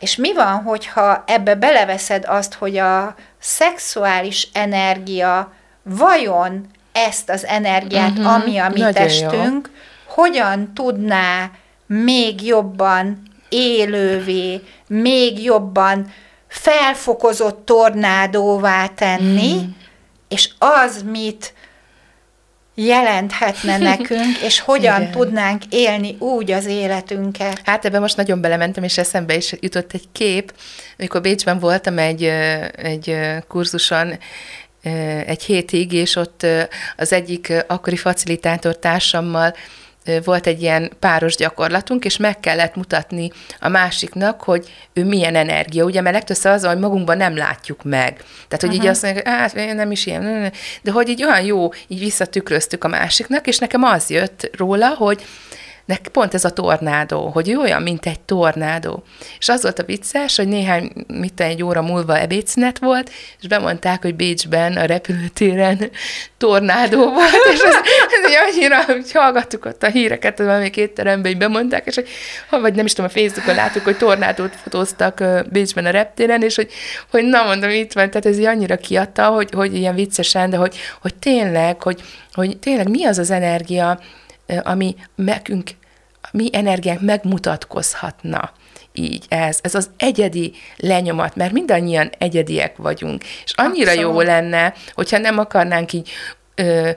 és 0.00 0.16
mi 0.16 0.34
van, 0.34 0.62
hogyha 0.62 1.24
ebbe 1.26 1.54
beleveszed 1.54 2.24
azt, 2.26 2.54
hogy 2.54 2.76
a 2.76 3.14
szexuális 3.38 4.48
energia 4.52 5.52
vajon 5.82 6.66
ezt 6.92 7.30
az 7.30 7.44
energiát, 7.46 8.10
uh-huh, 8.10 8.34
ami 8.34 8.58
a 8.58 8.68
mi 8.68 8.80
nagyon 8.80 8.86
jó. 8.86 9.06
testünk, 9.06 9.70
hogyan 10.06 10.72
tudná 10.74 11.50
még 11.86 12.46
jobban 12.46 13.22
élővé, 13.48 14.60
még 14.86 15.42
jobban 15.44 16.12
felfokozott 16.48 17.64
tornádóvá 17.66 18.86
tenni, 18.86 19.54
Mhm. 19.54 19.64
és 20.28 20.50
az 20.58 21.02
mit 21.02 21.54
jelenthetne 22.78 23.78
nekünk, 23.92 24.38
és 24.42 24.60
hogyan 24.60 25.00
Igen. 25.00 25.12
tudnánk 25.12 25.62
élni 25.70 26.16
úgy 26.18 26.52
az 26.52 26.66
életünket. 26.66 27.60
Hát 27.64 27.84
ebben 27.84 28.00
most 28.00 28.16
nagyon 28.16 28.40
belementem, 28.40 28.82
és 28.82 28.98
eszembe 28.98 29.36
is 29.36 29.54
jutott 29.60 29.92
egy 29.92 30.08
kép, 30.12 30.52
amikor 30.98 31.20
Bécsben 31.20 31.58
voltam 31.58 31.98
egy, 31.98 32.24
egy 32.76 33.16
kurzuson, 33.48 34.18
egy 35.26 35.42
hétig, 35.42 35.92
és 35.92 36.16
ott 36.16 36.46
az 36.96 37.12
egyik 37.12 37.52
akkori 37.66 37.96
facilitátor 37.96 38.78
társammal 38.78 39.54
volt 40.24 40.46
egy 40.46 40.62
ilyen 40.62 40.92
páros 40.98 41.36
gyakorlatunk, 41.36 42.04
és 42.04 42.16
meg 42.16 42.40
kellett 42.40 42.74
mutatni 42.74 43.30
a 43.60 43.68
másiknak, 43.68 44.42
hogy 44.42 44.72
ő 44.92 45.04
milyen 45.04 45.34
energia. 45.34 45.84
Ugye, 45.84 46.00
mert 46.00 46.14
legtöbbször 46.14 46.52
az, 46.52 46.64
hogy 46.64 46.78
magunkban 46.78 47.16
nem 47.16 47.36
látjuk 47.36 47.82
meg. 47.84 48.16
Tehát, 48.48 48.60
hogy 48.60 48.68
uh-huh. 48.68 48.84
így 48.84 48.90
azt 48.90 49.02
mondjuk, 49.02 49.26
hát 49.26 49.54
nem 49.54 49.90
is 49.90 50.06
ilyen, 50.06 50.52
de 50.82 50.90
hogy 50.90 51.08
így 51.08 51.24
olyan 51.24 51.42
jó, 51.42 51.72
így 51.86 51.98
visszatükröztük 51.98 52.84
a 52.84 52.88
másiknak, 52.88 53.46
és 53.46 53.58
nekem 53.58 53.82
az 53.82 54.10
jött 54.10 54.50
róla, 54.56 54.88
hogy 54.88 55.24
Nek 55.88 56.08
pont 56.12 56.34
ez 56.34 56.44
a 56.44 56.50
tornádó, 56.50 57.28
hogy 57.28 57.48
ő 57.48 57.56
olyan, 57.56 57.82
mint 57.82 58.06
egy 58.06 58.20
tornádó. 58.20 59.02
És 59.38 59.48
az 59.48 59.62
volt 59.62 59.78
a 59.78 59.84
vicces, 59.84 60.36
hogy 60.36 60.48
néhány, 60.48 60.92
mit 61.06 61.40
egy 61.40 61.62
óra 61.62 61.82
múlva 61.82 62.18
ebédszünet 62.18 62.78
volt, 62.78 63.10
és 63.40 63.48
bemondták, 63.48 64.02
hogy 64.02 64.14
Bécsben 64.14 64.76
a 64.76 64.84
repülőtéren 64.84 65.90
tornádó 66.38 67.12
volt, 67.12 67.30
és 67.52 67.60
ez, 67.60 67.74
ez 68.22 68.32
annyira, 68.50 68.84
hogy 68.84 69.12
hallgattuk 69.12 69.64
ott 69.64 69.82
a 69.82 69.86
híreket, 69.86 70.38
valami 70.38 70.70
két 70.70 70.90
teremben, 70.90 71.30
így 71.30 71.38
bemondták, 71.38 71.86
és 71.86 71.94
hogy, 71.94 72.08
vagy 72.50 72.74
nem 72.74 72.84
is 72.84 72.92
tudom, 72.92 73.10
a 73.14 73.18
Facebookon 73.18 73.54
láttuk, 73.54 73.84
hogy 73.84 73.96
tornádót 73.96 74.56
fotóztak 74.56 75.24
Bécsben 75.50 75.86
a 75.86 75.90
reptéren, 75.90 76.42
és 76.42 76.56
hogy, 76.56 76.70
hogy 77.10 77.24
na 77.24 77.44
mondom, 77.44 77.70
itt 77.70 77.92
van, 77.92 78.10
tehát 78.10 78.26
ez 78.26 78.38
így 78.38 78.44
annyira 78.44 78.76
kiadta, 78.76 79.26
hogy, 79.26 79.48
hogy 79.52 79.74
ilyen 79.74 79.94
viccesen, 79.94 80.50
de 80.50 80.56
hogy, 80.56 80.76
hogy 81.00 81.14
tényleg, 81.14 81.82
hogy, 81.82 82.02
hogy 82.32 82.58
tényleg 82.58 82.88
mi 82.88 83.04
az 83.04 83.18
az 83.18 83.30
energia, 83.30 84.00
ami 84.62 84.96
nekünk, 85.14 85.70
mi 86.32 86.48
energiánk 86.52 87.00
megmutatkozhatna 87.00 88.50
így 88.92 89.24
ez, 89.28 89.58
ez 89.62 89.74
az 89.74 89.90
egyedi 89.96 90.52
lenyomat, 90.76 91.36
mert 91.36 91.52
mindannyian 91.52 92.10
egyediek 92.18 92.76
vagyunk, 92.76 93.24
és 93.44 93.52
annyira 93.56 93.90
Abszolút. 93.90 94.12
jó 94.12 94.20
lenne, 94.20 94.74
hogyha 94.94 95.18
nem 95.18 95.38
akarnánk 95.38 95.92
így 95.92 96.10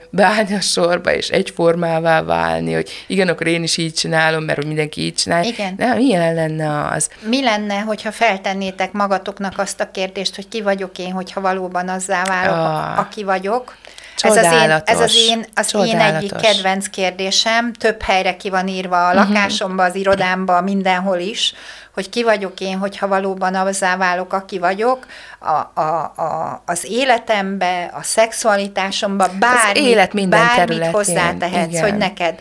beállni 0.10 0.54
a 0.56 0.60
sorba, 0.62 1.14
és 1.14 1.30
egyformává 1.30 2.22
válni, 2.24 2.74
hogy 2.74 2.90
igen, 3.08 3.28
akkor 3.28 3.48
én 3.48 3.64
is 3.64 3.78
így 3.78 3.94
csinálom, 3.94 4.44
mert 4.44 4.58
hogy 4.58 4.68
mindenki 4.68 5.02
így 5.02 5.14
csinál. 5.14 5.44
Igen. 5.44 5.74
Nem, 5.78 5.98
milyen 5.98 6.34
lenne 6.34 6.88
az? 6.88 7.10
Mi 7.28 7.44
lenne, 7.44 7.80
hogyha 7.80 8.12
feltennétek 8.12 8.92
magatoknak 8.92 9.54
azt 9.60 9.80
a 9.80 9.92
kérdést, 9.92 10.36
hogy 10.36 10.48
ki 10.48 10.62
vagyok 10.62 10.98
én, 10.98 11.12
hogyha 11.12 11.42
valóban 11.42 11.90
azzá 11.90 12.24
válok, 12.24 12.56
Ah. 12.56 13.00
aki 13.00 13.24
vagyok? 13.24 13.76
Ez 14.18 14.38
az, 14.38 14.54
én, 14.54 14.82
ez 14.86 15.00
az 15.00 15.16
én, 15.16 15.46
az 15.54 15.74
én 15.74 16.00
egyik 16.00 16.30
Csodálatos. 16.30 16.42
kedvenc 16.42 16.88
kérdésem, 16.88 17.74
több 17.74 18.02
helyre 18.02 18.38
ki 18.38 18.50
van 18.50 18.68
írva 18.68 19.08
a 19.08 19.14
lakásomba, 19.14 19.84
az 19.84 19.96
irodámba, 19.96 20.62
mindenhol 20.62 21.20
is, 21.20 21.54
hogy 21.94 22.10
ki 22.10 22.24
vagyok 22.24 22.60
én, 22.60 22.78
hogyha 22.78 23.08
valóban 23.08 23.56
azzá 23.56 23.98
válok, 23.98 24.34
aki 24.34 24.60
vagyok, 24.60 25.06
a, 25.40 25.82
a, 25.82 26.14
a, 26.16 26.62
az 26.66 26.86
életembe, 26.90 27.90
a 27.94 28.04
szexualitásomba, 28.04 29.28
bármit, 29.40 29.84
élet 29.84 30.14
minden 30.14 30.48
bármit 30.56 30.86
hozzátehetsz, 30.86 31.70
igen. 31.72 31.84
hogy 31.84 31.98
neked 31.98 32.40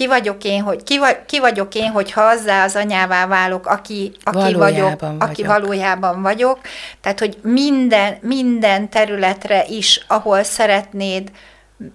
ki 0.00 0.06
vagyok 0.06 0.44
én, 0.44 0.62
hogy 0.62 0.82
ki, 0.82 0.98
vagy, 0.98 1.18
ki 1.26 1.38
vagyok 1.40 1.74
én, 1.74 1.90
hogyha 1.90 2.20
azzá 2.20 2.64
az 2.64 2.76
anyává 2.76 3.26
válok, 3.26 3.66
aki, 3.66 4.12
aki 4.22 4.54
Valójában 4.54 4.58
vagyok, 4.58 5.22
aki 5.22 5.42
vagyok. 5.42 5.60
valójában 5.60 6.22
vagyok. 6.22 6.58
Tehát, 7.00 7.18
hogy 7.18 7.38
minden, 7.42 8.16
minden 8.20 8.88
területre 8.88 9.64
is, 9.68 10.04
ahol 10.06 10.42
szeretnéd, 10.42 11.30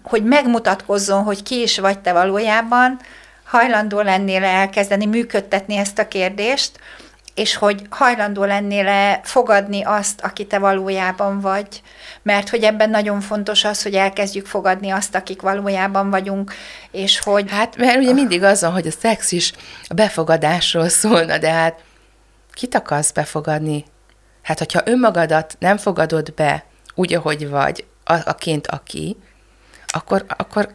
hogy 0.04 0.24
megmutatkozzon, 0.24 1.24
hogy 1.24 1.44
ki 1.44 1.62
is 1.62 1.80
vagy 1.80 2.00
te 2.00 2.14
valójában, 2.14 3.00
hajlandó 3.44 4.02
lennél 4.02 4.44
elkezdeni 4.44 5.06
működtetni 5.06 5.76
ezt 5.76 6.00
a 6.00 6.08
kérdést, 6.08 6.72
és 7.36 7.56
hogy 7.56 7.82
hajlandó 7.90 8.44
lennél 8.44 9.20
fogadni 9.24 9.82
azt, 9.84 10.22
aki 10.22 10.46
te 10.46 10.60
valójában 10.60 11.40
vagy. 11.40 11.82
Mert 12.22 12.50
hogy 12.50 12.64
ebben 12.64 12.90
nagyon 12.90 13.22
fontos 13.22 13.64
az, 13.64 13.84
hogy 13.84 13.94
elkezdjük 13.94 14.46
fogadni 14.46 14.90
azt, 14.90 15.16
akik 15.16 15.42
valójában 15.42 16.10
vagyunk, 16.10 16.54
és 16.92 17.20
hogy 17.20 17.50
Hát, 17.52 17.78
mert 17.78 17.98
ugye 17.98 18.14
mindig 18.14 18.44
az 18.44 18.62
van, 18.62 18.72
hogy 18.72 18.88
a 18.88 18.92
szex 18.92 19.32
is 19.32 19.54
a 19.88 19.94
befogadásról 19.94 20.90
szólna, 20.90 21.38
de 21.38 21.52
hát 21.52 21.84
kit 22.54 22.76
akarsz 22.76 23.12
befogadni? 23.12 23.86
Hát, 24.42 24.58
hogyha 24.58 24.82
önmagadat 24.86 25.56
nem 25.60 25.78
fogadod 25.78 26.34
be 26.34 26.66
úgy, 26.96 27.14
ahogy 27.14 27.50
vagy, 27.50 27.86
aként 28.04 28.68
aki, 28.68 29.18
akkor, 29.88 30.26
akkor 30.38 30.70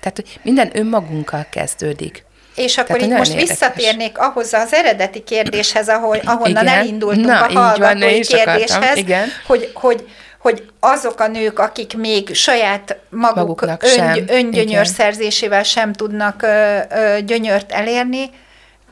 tehát 0.00 0.16
hogy 0.16 0.40
minden 0.42 0.70
önmagunkkal 0.72 1.46
kezdődik. 1.50 2.24
És 2.54 2.78
akkor 2.78 2.96
Tehát 2.96 3.10
itt 3.12 3.16
most 3.18 3.30
érdekes. 3.30 3.48
visszatérnék 3.50 4.18
ahhoz 4.18 4.52
az 4.52 4.72
eredeti 4.74 5.22
kérdéshez, 5.22 5.88
ahol, 5.88 6.16
ahonnan 6.24 6.62
Igen. 6.64 6.66
elindultunk 6.78 7.26
Na, 7.26 7.44
a 7.44 7.52
van, 7.52 7.64
hallgatói 7.66 8.20
akartam. 8.20 8.36
kérdéshez, 8.54 8.96
Igen. 8.96 9.28
hogy, 9.46 9.70
hogy, 9.74 10.08
hogy 10.38 10.64
azok 10.80 11.20
a 11.20 11.26
nők, 11.26 11.58
akik 11.58 11.96
még 11.96 12.34
saját 12.34 12.96
maguk 13.10 13.36
Maguknak 13.36 13.82
öngy, 13.82 13.92
sem. 13.92 14.24
öngyönyör 14.28 14.68
Igen. 14.68 14.84
szerzésével 14.84 15.62
sem 15.62 15.92
tudnak 15.92 16.42
ö, 16.42 16.78
ö, 16.90 17.20
gyönyört 17.20 17.72
elérni, 17.72 18.30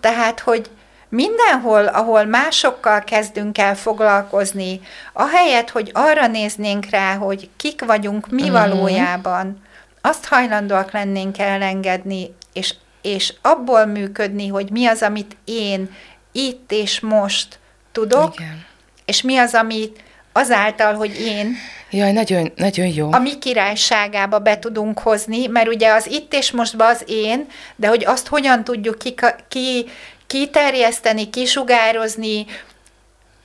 tehát, 0.01 0.41
hogy 0.41 0.67
mindenhol, 1.09 1.85
ahol 1.87 2.25
másokkal 2.25 3.01
kezdünk 3.05 3.59
el 3.59 3.77
foglalkozni, 3.77 4.81
ahelyett, 5.13 5.71
hogy 5.71 5.91
arra 5.95 6.27
néznénk 6.27 6.87
rá, 6.91 7.15
hogy 7.15 7.49
kik 7.57 7.85
vagyunk 7.85 8.31
mi 8.31 8.43
Mhm. 8.43 8.53
valójában, 8.53 9.63
azt 10.01 10.27
hajlandóak 10.27 10.93
lennénk 10.93 11.39
elengedni, 11.39 12.35
és, 12.53 12.75
és 13.03 13.35
abból 13.43 13.85
működni, 13.85 14.49
hogy 14.49 14.71
mi 14.71 14.87
az, 14.87 15.03
amit 15.03 15.37
én 15.45 15.91
itt 16.33 16.73
és 16.73 17.01
most 17.01 17.59
tudok, 17.93 18.35
Igen. 18.35 18.65
és 19.05 19.23
mi 19.23 19.37
az, 19.37 19.55
amit 19.55 20.03
azáltal, 20.33 20.95
hogy 20.95 21.21
én 21.21 21.57
Jaj, 21.91 22.13
nagyon, 22.13 22.53
nagyon 22.57 22.87
jó. 22.87 23.13
a 23.13 23.19
mi 23.19 23.39
királyságába 23.39 24.39
be 24.39 24.59
tudunk 24.59 24.99
hozni, 24.99 25.47
mert 25.47 25.69
ugye 25.69 25.93
az 25.93 26.07
itt 26.07 26.35
és 26.35 26.51
mostban 26.51 26.91
az 26.91 27.05
én, 27.07 27.47
de 27.77 27.89
hogy 27.89 28.05
azt 28.05 28.27
hogyan 28.27 28.65
tudjuk 28.65 28.99
ki, 28.99 29.15
ki, 29.49 29.87
kiterjeszteni, 30.27 31.31
kisugározni 31.31 32.47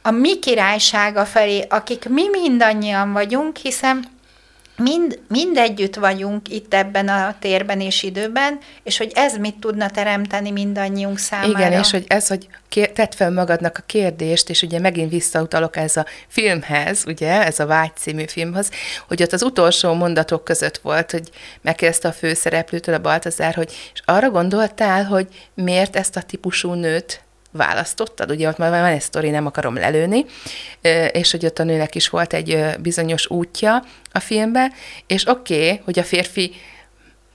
a 0.01 0.11
mi 0.11 0.39
királysága 0.39 1.25
felé, 1.25 1.65
akik 1.69 2.09
mi 2.09 2.29
mindannyian 2.29 3.13
vagyunk, 3.13 3.57
hiszen 3.57 4.05
mind, 4.77 5.19
mind 5.27 5.57
együtt 5.57 5.95
vagyunk 5.95 6.49
itt 6.49 6.73
ebben 6.73 7.07
a 7.07 7.35
térben 7.39 7.81
és 7.81 8.03
időben, 8.03 8.59
és 8.83 8.97
hogy 8.97 9.11
ez 9.15 9.37
mit 9.37 9.55
tudna 9.55 9.89
teremteni 9.89 10.51
mindannyiunk 10.51 11.17
számára. 11.17 11.49
Igen, 11.49 11.71
és 11.71 11.91
hogy 11.91 12.03
ez, 12.07 12.27
hogy 12.27 12.47
kér, 12.69 12.91
tedd 12.91 13.11
fel 13.15 13.31
magadnak 13.31 13.77
a 13.77 13.83
kérdést, 13.85 14.49
és 14.49 14.61
ugye 14.61 14.79
megint 14.79 15.11
visszautalok 15.11 15.75
ez 15.75 15.97
a 15.97 16.05
filmhez, 16.27 17.03
ugye, 17.07 17.45
ez 17.45 17.59
a 17.59 17.65
Vágy 17.65 17.95
című 17.95 18.25
filmhez, 18.27 18.69
hogy 19.07 19.21
ott 19.21 19.33
az 19.33 19.43
utolsó 19.43 19.93
mondatok 19.93 20.43
között 20.43 20.77
volt, 20.77 21.11
hogy 21.11 21.29
megkérdezte 21.61 22.07
a 22.07 22.11
főszereplőtől, 22.11 22.95
a 22.95 22.99
Baltazár, 22.99 23.53
hogy 23.53 23.71
és 23.93 24.01
arra 24.05 24.29
gondoltál, 24.29 25.05
hogy 25.05 25.27
miért 25.53 25.95
ezt 25.95 26.15
a 26.15 26.21
típusú 26.21 26.73
nőt 26.73 27.24
választottad, 27.55 28.31
ugye 28.31 28.47
ott 28.47 28.57
már 28.57 28.69
van 28.69 28.85
egy 28.85 29.01
sztori, 29.01 29.29
nem 29.29 29.45
akarom 29.45 29.75
lelőni, 29.75 30.25
és 31.11 31.31
hogy 31.31 31.45
ott 31.45 31.59
a 31.59 31.63
nőnek 31.63 31.95
is 31.95 32.09
volt 32.09 32.33
egy 32.33 32.65
bizonyos 32.79 33.29
útja 33.29 33.83
a 34.11 34.19
filmbe, 34.19 34.71
és 35.07 35.27
oké, 35.27 35.65
okay, 35.65 35.81
hogy 35.85 35.99
a 35.99 36.03
férfi 36.03 36.55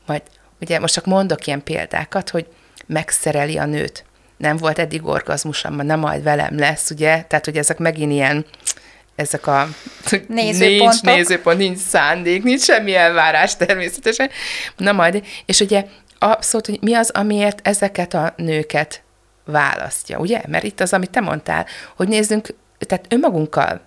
majd 0.07 0.23
ugye 0.61 0.79
most 0.79 0.95
csak 0.95 1.05
mondok 1.05 1.47
ilyen 1.47 1.63
példákat, 1.63 2.31
hogy 2.31 2.47
megszereli 2.87 3.59
a 3.59 3.65
nőt. 3.65 4.05
Nem 4.37 4.57
volt 4.57 4.79
eddig 4.79 5.07
orgazmusom, 5.07 5.77
nem 5.77 5.99
majd 5.99 6.23
velem 6.23 6.59
lesz, 6.59 6.91
ugye? 6.91 7.23
Tehát, 7.23 7.45
hogy 7.45 7.57
ezek 7.57 7.79
megint 7.79 8.13
ilyen, 8.13 8.47
ezek 9.15 9.47
a 9.47 9.69
Nézőpontok. 10.29 11.03
nincs 11.03 11.03
nézőpont, 11.03 11.59
nincs 11.59 11.79
szándék, 11.79 12.43
nincs 12.43 12.63
semmi 12.63 12.95
elvárás 12.95 13.57
természetesen. 13.57 14.31
Na 14.77 14.93
majd, 14.93 15.25
és 15.47 15.61
ugye 15.61 15.85
abszolút, 16.19 16.67
hogy 16.67 16.79
mi 16.81 16.95
az, 16.95 17.11
amiért 17.11 17.69
ezeket 17.69 18.15
a 18.15 18.35
nőket 18.37 19.03
választja, 19.45 20.19
ugye? 20.19 20.43
Mert 20.49 20.65
itt 20.65 20.81
az, 20.81 20.93
amit 20.93 21.11
te 21.11 21.21
mondtál, 21.21 21.67
hogy 21.97 22.09
nézzünk, 22.09 22.55
tehát 22.79 23.07
önmagunkkal 23.09 23.81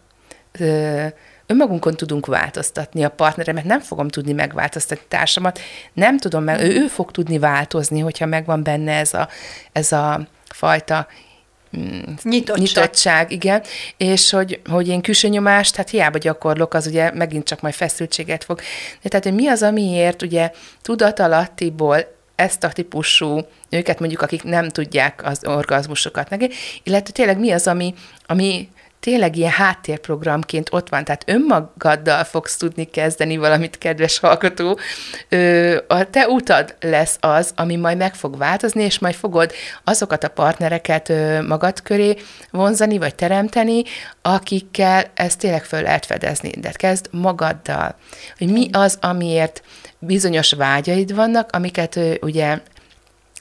ö, 0.52 1.06
önmagunkon 1.46 1.96
tudunk 1.96 2.26
változtatni 2.26 3.04
a 3.04 3.10
partneremet, 3.10 3.64
nem 3.64 3.80
fogom 3.80 4.08
tudni 4.08 4.34
megváltoztatni 4.34 5.06
társamat, 5.08 5.60
nem 5.94 6.18
tudom 6.18 6.44
meg, 6.44 6.60
ő, 6.60 6.82
ő 6.82 6.88
fog 6.88 7.12
tudni 7.12 7.40
változni, 7.40 8.00
hogyha 8.00 8.26
megvan 8.26 8.64
benne 8.64 8.92
ez 8.98 9.14
a, 9.14 9.30
ez 9.72 9.92
a 9.92 10.28
fajta 10.46 11.08
mm, 11.78 12.00
Nyitottság. 12.24 12.64
nyitottság, 12.64 13.32
igen, 13.32 13.64
és 13.98 14.30
hogy, 14.30 14.62
hogy 14.70 14.88
én 14.88 15.02
külső 15.02 15.28
nyomást, 15.28 15.76
hát 15.76 15.90
hiába 15.90 16.18
gyakorlok, 16.18 16.74
az 16.74 16.88
ugye 16.88 17.12
megint 17.14 17.46
csak 17.46 17.62
majd 17.62 17.74
feszültséget 17.74 18.44
fog. 18.44 18.60
De 19.02 19.10
tehát, 19.10 19.26
hogy 19.26 19.36
mi 19.36 19.48
az, 19.48 19.64
amiért 19.64 20.22
ugye 20.22 20.52
tudatalattiból 20.82 22.22
ezt 22.36 22.64
a 22.64 22.72
típusú 22.72 23.40
nőket, 23.70 24.00
mondjuk, 24.00 24.22
akik 24.22 24.44
nem 24.44 24.70
tudják 24.70 25.26
az 25.26 25.40
orgazmusokat 25.46 26.30
meg, 26.30 26.52
illetve 26.84 27.14
tényleg 27.14 27.40
mi 27.40 27.52
az, 27.52 27.68
ami, 27.68 27.94
ami 28.26 28.70
tényleg 29.04 29.36
ilyen 29.36 29.52
háttérprogramként 29.52 30.70
ott 30.72 30.90
van, 30.90 31.04
tehát 31.04 31.24
önmagaddal 31.28 32.24
fogsz 32.24 32.58
tudni 32.58 32.84
kezdeni 32.84 33.38
valamit, 33.38 33.78
kedves 33.78 34.20
hallgató. 34.20 34.80
A 35.88 36.10
te 36.10 36.28
utad 36.28 36.76
lesz 36.80 37.18
az, 37.20 37.52
ami 37.56 37.76
majd 37.76 37.98
meg 37.98 38.16
fog 38.16 38.38
változni, 38.38 38.84
és 38.84 39.00
majd 39.00 39.16
fogod 39.16 39.52
azokat 39.84 40.24
a 40.24 40.28
partnereket 40.28 41.14
magad 41.48 41.82
köré 41.82 42.16
vonzani, 42.52 42.98
vagy 42.98 43.16
teremteni, 43.16 43.84
akikkel 44.22 45.04
ezt 45.14 45.40
tényleg 45.40 45.64
föl 45.64 45.82
lehet 45.82 46.06
fedezni. 46.06 46.50
De 46.50 46.72
kezd 46.72 47.08
magaddal, 47.12 47.96
hogy 48.38 48.52
mi 48.52 48.70
az, 48.72 48.98
amiért 49.02 49.62
bizonyos 50.00 50.54
vágyaid 50.54 51.16
vannak, 51.16 51.50
amiket 51.52 52.00
ugye 52.22 52.60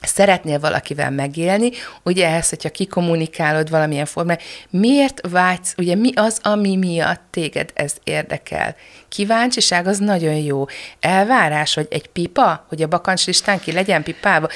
szeretnél 0.07 0.59
valakivel 0.59 1.11
megélni, 1.11 1.71
ugye 2.03 2.27
ehhez, 2.27 2.49
hogyha 2.49 2.69
kikommunikálod 2.69 3.69
valamilyen 3.69 4.05
formán, 4.05 4.39
miért 4.69 5.21
vágysz, 5.29 5.73
ugye 5.77 5.95
mi 5.95 6.11
az, 6.15 6.39
ami 6.41 6.75
miatt 6.75 7.21
téged 7.29 7.71
ez 7.73 7.93
érdekel? 8.03 8.75
Kíváncsiság 9.09 9.87
az 9.87 9.97
nagyon 9.97 10.35
jó. 10.35 10.65
Elvárás, 10.99 11.75
vagy 11.75 11.87
egy 11.89 12.07
pipa, 12.07 12.65
hogy 12.69 12.81
a 12.81 12.87
bakancslistán 12.87 13.59
ki 13.59 13.71
legyen 13.71 14.03
pipálva, 14.03 14.49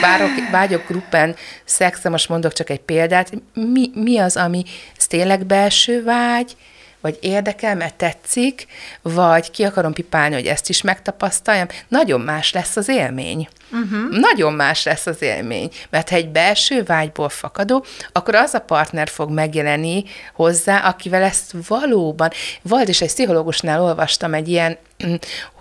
bárok, 0.00 0.30
vágyok 0.50 0.86
gruppen 0.86 1.36
szexre, 1.64 2.10
most 2.10 2.28
mondok 2.28 2.52
csak 2.52 2.70
egy 2.70 2.80
példát, 2.80 3.32
mi, 3.54 3.90
mi 3.94 4.18
az, 4.18 4.36
ami 4.36 4.64
tényleg 5.12 5.46
belső 5.46 6.04
vágy, 6.04 6.56
vagy 7.00 7.18
érdekel, 7.20 7.74
mert 7.74 7.94
tetszik, 7.94 8.66
vagy 9.02 9.50
ki 9.50 9.64
akarom 9.64 9.92
pipálni, 9.92 10.34
hogy 10.34 10.46
ezt 10.46 10.68
is 10.68 10.82
megtapasztaljam, 10.82 11.66
nagyon 11.88 12.20
más 12.20 12.52
lesz 12.52 12.76
az 12.76 12.88
élmény. 12.88 13.48
Uh-huh. 13.72 14.18
Nagyon 14.18 14.52
más 14.52 14.84
lesz 14.84 15.06
az 15.06 15.22
élmény, 15.22 15.70
mert 15.90 16.08
ha 16.08 16.16
egy 16.16 16.28
belső 16.28 16.82
vágyból 16.82 17.28
fakadó, 17.28 17.84
akkor 18.12 18.34
az 18.34 18.54
a 18.54 18.58
partner 18.60 19.08
fog 19.08 19.30
megjelenni 19.30 20.04
hozzá, 20.34 20.78
akivel 20.78 21.22
ezt 21.22 21.54
valóban, 21.68 22.30
volt 22.62 22.88
is 22.88 23.00
egy 23.00 23.08
pszichológusnál 23.08 23.82
olvastam 23.82 24.34
egy 24.34 24.48
ilyen, 24.48 24.78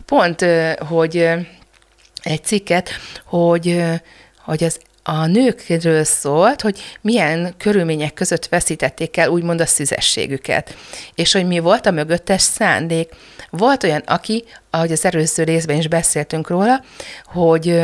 pont, 0.05 0.45
hogy 0.87 1.29
egy 2.21 2.43
cikket, 2.43 2.89
hogy, 3.25 3.83
hogy 4.43 4.63
az 4.63 4.79
a 5.03 5.25
nőkről 5.25 6.03
szólt, 6.03 6.61
hogy 6.61 6.79
milyen 7.01 7.53
körülmények 7.57 8.13
között 8.13 8.45
veszítették 8.45 9.17
el 9.17 9.29
úgymond 9.29 9.61
a 9.61 9.65
szüzességüket, 9.65 10.75
és 11.15 11.31
hogy 11.31 11.47
mi 11.47 11.59
volt 11.59 11.85
a 11.85 11.91
mögöttes 11.91 12.41
szándék. 12.41 13.09
Volt 13.49 13.83
olyan, 13.83 14.03
aki, 14.05 14.43
ahogy 14.69 14.91
az 14.91 15.05
előző 15.05 15.43
részben 15.43 15.77
is 15.77 15.87
beszéltünk 15.87 16.49
róla, 16.49 16.83
hogy 17.25 17.81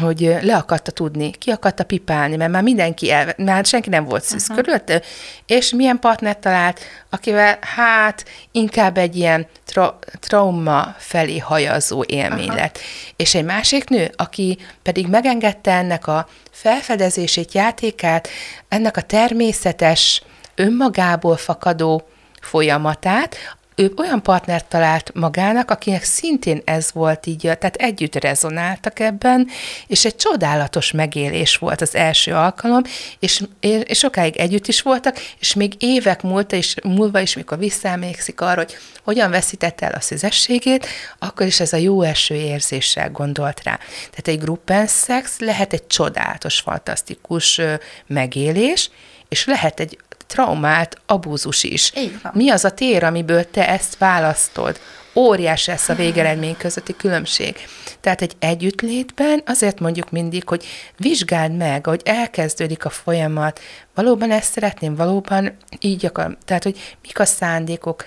hogy 0.00 0.36
le 0.40 0.56
akarta 0.56 0.90
tudni, 0.90 1.30
ki 1.30 1.50
akarta 1.50 1.84
pipálni, 1.84 2.36
mert 2.36 2.50
már 2.50 2.62
mindenki 2.62 3.10
el, 3.10 3.34
már 3.36 3.64
senki 3.64 3.88
nem 3.88 4.04
volt 4.04 4.22
szűz 4.22 4.42
uh-huh. 4.42 4.56
körülött, 4.56 5.04
és 5.46 5.72
milyen 5.72 5.98
partnert 5.98 6.38
talált, 6.38 6.80
akivel 7.10 7.58
hát 7.60 8.24
inkább 8.52 8.96
egy 8.98 9.16
ilyen 9.16 9.46
tra- 9.64 10.06
trauma 10.20 10.94
felé 10.98 11.38
hajazó 11.38 12.04
élmény 12.06 12.44
uh-huh. 12.44 12.56
lett. 12.56 12.78
És 13.16 13.34
egy 13.34 13.44
másik 13.44 13.88
nő, 13.88 14.10
aki 14.16 14.58
pedig 14.82 15.06
megengedte 15.06 15.72
ennek 15.72 16.06
a 16.06 16.28
felfedezését, 16.50 17.52
játékát, 17.52 18.28
ennek 18.68 18.96
a 18.96 19.00
természetes, 19.02 20.22
önmagából 20.54 21.36
fakadó 21.36 22.06
folyamatát, 22.40 23.36
ő 23.82 23.92
olyan 23.96 24.22
partnert 24.22 24.64
talált 24.64 25.10
magának, 25.14 25.70
akinek 25.70 26.04
szintén 26.04 26.62
ez 26.64 26.90
volt 26.92 27.26
így, 27.26 27.40
tehát 27.40 27.74
együtt 27.74 28.14
rezonáltak 28.14 29.00
ebben, 29.00 29.48
és 29.86 30.04
egy 30.04 30.16
csodálatos 30.16 30.90
megélés 30.92 31.56
volt 31.56 31.80
az 31.80 31.94
első 31.94 32.34
alkalom, 32.34 32.82
és, 33.18 33.42
és 33.60 33.98
sokáig 33.98 34.36
együtt 34.36 34.66
is 34.66 34.82
voltak, 34.82 35.16
és 35.38 35.54
még 35.54 35.74
évek 35.78 36.22
múlta 36.22 36.56
is, 36.56 36.74
múlva 36.84 37.20
is, 37.20 37.36
mikor 37.36 37.58
visszaemlékszik 37.58 38.40
arra, 38.40 38.56
hogy 38.56 38.76
hogyan 39.04 39.30
veszítette 39.30 39.86
el 39.86 39.92
a 39.92 40.00
szüzességét, 40.00 40.86
akkor 41.18 41.46
is 41.46 41.60
ez 41.60 41.72
a 41.72 41.76
jó 41.76 42.02
első 42.02 42.34
érzéssel 42.34 43.10
gondolt 43.10 43.62
rá. 43.62 43.76
Tehát 43.96 44.28
egy 44.28 44.38
gruppen 44.38 44.86
szex 44.86 45.38
lehet 45.38 45.72
egy 45.72 45.86
csodálatos, 45.86 46.60
fantasztikus 46.60 47.60
megélés, 48.06 48.90
és 49.28 49.44
lehet 49.46 49.80
egy 49.80 49.98
traumált 50.32 50.96
abúzus 51.06 51.62
is. 51.62 51.92
Mi 52.32 52.50
az 52.50 52.64
a 52.64 52.70
tér, 52.70 53.04
amiből 53.04 53.50
te 53.50 53.68
ezt 53.68 53.98
választod? 53.98 54.80
Óriás 55.14 55.66
lesz 55.66 55.88
a 55.88 55.94
végeredmény 55.94 56.56
közötti 56.56 56.96
különbség. 56.96 57.56
Tehát 58.00 58.22
egy 58.22 58.32
együttlétben 58.38 59.42
azért 59.46 59.80
mondjuk 59.80 60.10
mindig, 60.10 60.48
hogy 60.48 60.64
vizsgáld 60.96 61.56
meg, 61.56 61.86
hogy 61.86 62.00
elkezdődik 62.04 62.84
a 62.84 62.90
folyamat, 62.90 63.60
valóban 63.94 64.30
ezt 64.30 64.52
szeretném, 64.52 64.94
valóban 64.94 65.56
így 65.78 66.06
akarom. 66.06 66.36
Tehát, 66.44 66.62
hogy 66.62 66.96
mik 67.02 67.18
a 67.18 67.24
szándékok, 67.24 68.04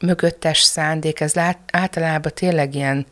mögöttes 0.00 0.60
szándék, 0.60 1.20
ez 1.20 1.32
általában 1.70 2.32
tényleg 2.34 2.74
ilyen, 2.74 3.06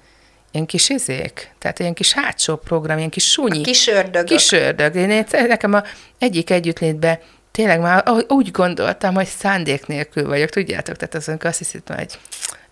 ilyen 0.52 0.66
kis 0.66 0.88
izék, 0.88 1.54
tehát 1.58 1.78
ilyen 1.78 1.94
kis 1.94 2.12
hátsó 2.12 2.56
program, 2.56 2.98
ilyen 2.98 3.10
kis 3.10 3.30
súnyi. 3.30 3.60
A 3.60 3.62
kis 3.62 3.86
ördögök. 3.86 4.26
Kis 4.26 4.52
ördög. 4.52 4.94
Én, 4.94 5.26
nekem 5.30 5.72
a 5.72 5.82
egyik 6.18 6.50
együttlétben 6.50 7.18
tényleg 7.58 7.80
már 7.80 8.04
úgy 8.28 8.50
gondoltam, 8.50 9.14
hogy 9.14 9.26
szándék 9.26 9.86
nélkül 9.86 10.26
vagyok, 10.26 10.48
tudjátok? 10.48 10.96
Tehát 10.96 11.14
azon 11.14 11.38
azt 11.42 11.58
hiszem, 11.58 11.80
hogy 11.86 12.18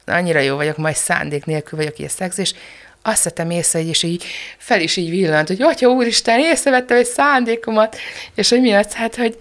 annyira 0.07 0.39
jó 0.39 0.57
vagyok, 0.57 0.77
majd 0.77 0.97
szándék 0.97 1.45
nélkül 1.45 1.79
vagyok 1.79 1.99
ilyen 1.99 2.11
szex, 2.11 2.39
és 2.39 2.55
azt 3.03 3.25
vettem 3.25 3.51
észre, 3.51 3.81
és 3.81 4.03
így 4.03 4.25
fel 4.59 4.81
is 4.81 4.97
így 4.97 5.11
villant, 5.11 5.49
hogy 5.49 5.63
atya 5.63 5.89
úristen, 5.89 6.41
észrevettem 6.41 6.97
egy 6.97 7.07
szándékomat, 7.07 7.97
és 8.35 8.49
hogy 8.49 8.61
mi 8.61 8.75
az, 8.75 8.93
hát, 8.93 9.17
hogy 9.17 9.39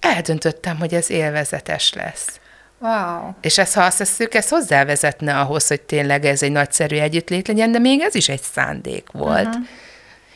eldöntöttem, 0.00 0.76
hogy 0.76 0.94
ez 0.94 1.10
élvezetes 1.10 1.92
lesz. 1.92 2.40
Wow. 2.78 3.30
És 3.40 3.58
ezt, 3.58 3.74
ha 3.74 3.82
azt 3.82 3.98
hiszük, 3.98 4.34
ez 4.34 4.48
hozzávezetne 4.48 5.38
ahhoz, 5.38 5.66
hogy 5.66 5.80
tényleg 5.80 6.24
ez 6.24 6.42
egy 6.42 6.52
nagyszerű 6.52 6.96
együttlét 6.96 7.48
legyen, 7.48 7.72
de 7.72 7.78
még 7.78 8.00
ez 8.00 8.14
is 8.14 8.28
egy 8.28 8.42
szándék 8.42 9.06
volt. 9.12 9.46
Uh-huh. 9.46 9.66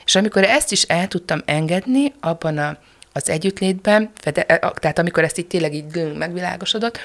És 0.05 0.15
amikor 0.15 0.45
ezt 0.45 0.73
is 0.73 0.83
el 0.83 1.09
tudtam 1.09 1.43
engedni, 1.45 2.13
abban 2.21 2.59
a 2.59 2.79
az 3.17 3.29
együttlétben, 3.29 4.11
tehát 4.81 4.99
amikor 4.99 5.25
ezt 5.25 5.39
itt 5.39 5.49
tényleg 5.49 5.75
így 5.75 6.13
megvilágosodott, 6.15 6.99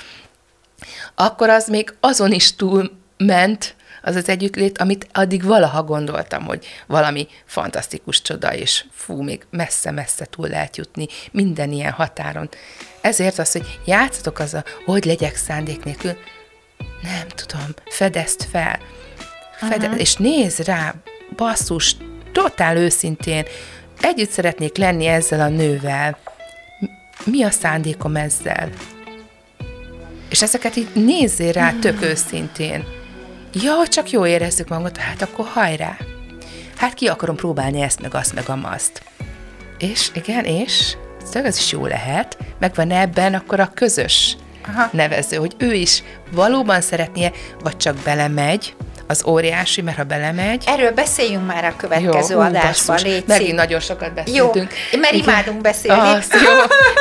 akkor 1.16 1.50
az 1.50 1.68
még 1.68 1.94
azon 2.00 2.32
is 2.32 2.56
túl 2.56 2.92
ment, 3.18 3.76
az 4.02 4.16
az 4.16 4.30
együttlét, 4.30 4.78
amit 4.78 5.08
addig 5.14 5.44
valaha 5.44 5.84
gondoltam, 5.84 6.46
hogy 6.46 6.66
valami 6.88 7.28
fantasztikus 7.46 8.22
csoda, 8.22 8.54
és 8.54 8.86
fú, 8.92 9.22
még 9.22 9.46
messze-messze 9.50 10.26
túl 10.26 10.48
lehet 10.48 10.78
jutni 10.78 11.08
minden 11.32 11.72
ilyen 11.72 11.92
határon. 11.92 12.50
Ezért 13.02 13.40
az, 13.40 13.52
hogy 13.52 13.80
játszatok 13.86 14.40
az 14.40 14.54
a, 14.54 14.64
hogy 14.86 15.06
legyek 15.06 15.36
szándék 15.36 15.84
nélkül, 15.84 16.18
nem 17.02 17.28
tudom, 17.28 17.68
fedezt 17.86 18.48
fel, 18.52 18.80
fede- 19.58 19.86
uh-huh. 19.86 20.00
és 20.00 20.16
nézd 20.16 20.66
rá, 20.66 20.94
basszus, 21.36 21.96
totál 22.32 22.78
őszintén, 22.78 23.46
együtt 24.02 24.30
szeretnék 24.30 24.78
lenni 24.78 25.06
ezzel 25.06 25.40
a 25.40 25.48
nővel. 25.48 26.18
Mi 27.26 27.44
a 27.44 27.50
szándékom 27.50 28.16
ezzel? 28.16 28.70
És 30.30 30.42
ezeket 30.42 30.76
így 30.76 30.90
nézzél 30.94 31.52
rá 31.52 31.74
tök 31.82 32.02
őszintén. 32.02 32.84
Ja, 33.54 33.88
csak 33.88 34.10
jó 34.10 34.26
érezzük 34.26 34.68
magunkat, 34.68 34.98
hát 34.98 35.22
akkor 35.22 35.46
hajrá. 35.46 35.98
Hát 36.78 36.94
ki 36.94 37.08
akarom 37.08 37.36
próbálni 37.36 37.82
ezt, 37.82 38.02
meg 38.02 38.16
azt, 38.16 38.34
meg 38.34 38.50
amazt. 38.50 39.02
És 39.78 40.10
igen, 40.14 40.46
és 40.46 40.96
ez 41.34 41.58
is 41.58 41.72
jó 41.72 41.86
lehet, 41.86 42.38
megvan 42.60 42.92
ebben 42.92 43.34
akkor 43.34 43.60
a 43.60 43.72
közös 43.74 44.36
Aha. 44.68 44.90
nevező, 44.92 45.38
hogy 45.38 45.56
ő 45.58 45.74
is 45.74 46.04
valóban 46.32 46.82
szeretnie, 46.82 47.32
vagy 47.60 47.78
csak 47.78 47.96
belemegy, 47.96 48.76
az 49.12 49.24
óriási, 49.26 49.82
mert 49.82 49.98
ha 49.98 50.04
belemegy... 50.04 50.64
Erről 50.68 50.92
beszéljünk 50.92 51.46
már 51.48 51.66
a 51.66 51.74
következő 51.78 52.36
ú, 52.36 52.40
adásban, 52.40 53.00
légy 53.04 53.24
Megint 53.28 53.56
nagyon 53.56 53.80
sokat 53.80 54.10
Jó, 54.10 54.14
beszéltünk. 54.24 54.72
mert 55.02 55.14
Igen. 55.14 55.30
imádunk 55.30 55.62
beszélni. 55.62 56.10
Azt, 56.10 56.34
jó. 56.34 56.52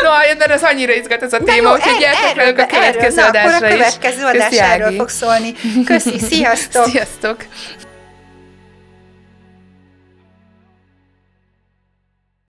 No, 0.02 0.36
mert 0.38 0.50
ez 0.50 0.62
annyira 0.62 0.92
izgat 0.92 1.22
ez 1.22 1.32
a 1.32 1.38
Na 1.38 1.44
téma, 1.44 1.68
jó, 1.68 1.74
úgyhogy 1.74 1.92
er- 1.92 2.00
gyertek 2.00 2.34
velünk 2.34 2.58
a 2.58 2.66
következő 2.66 3.20
erről, 3.20 3.30
na, 3.32 3.38
adásra 3.38 3.56
akkor 3.56 3.66
a 3.66 3.70
következő 3.70 4.24
adás 4.24 4.58
erről 4.58 4.96
fog 4.96 5.08
szólni. 5.08 5.52
Köszi, 5.84 6.18
sziasztok! 6.18 6.84
Sziasztok! 6.90 7.36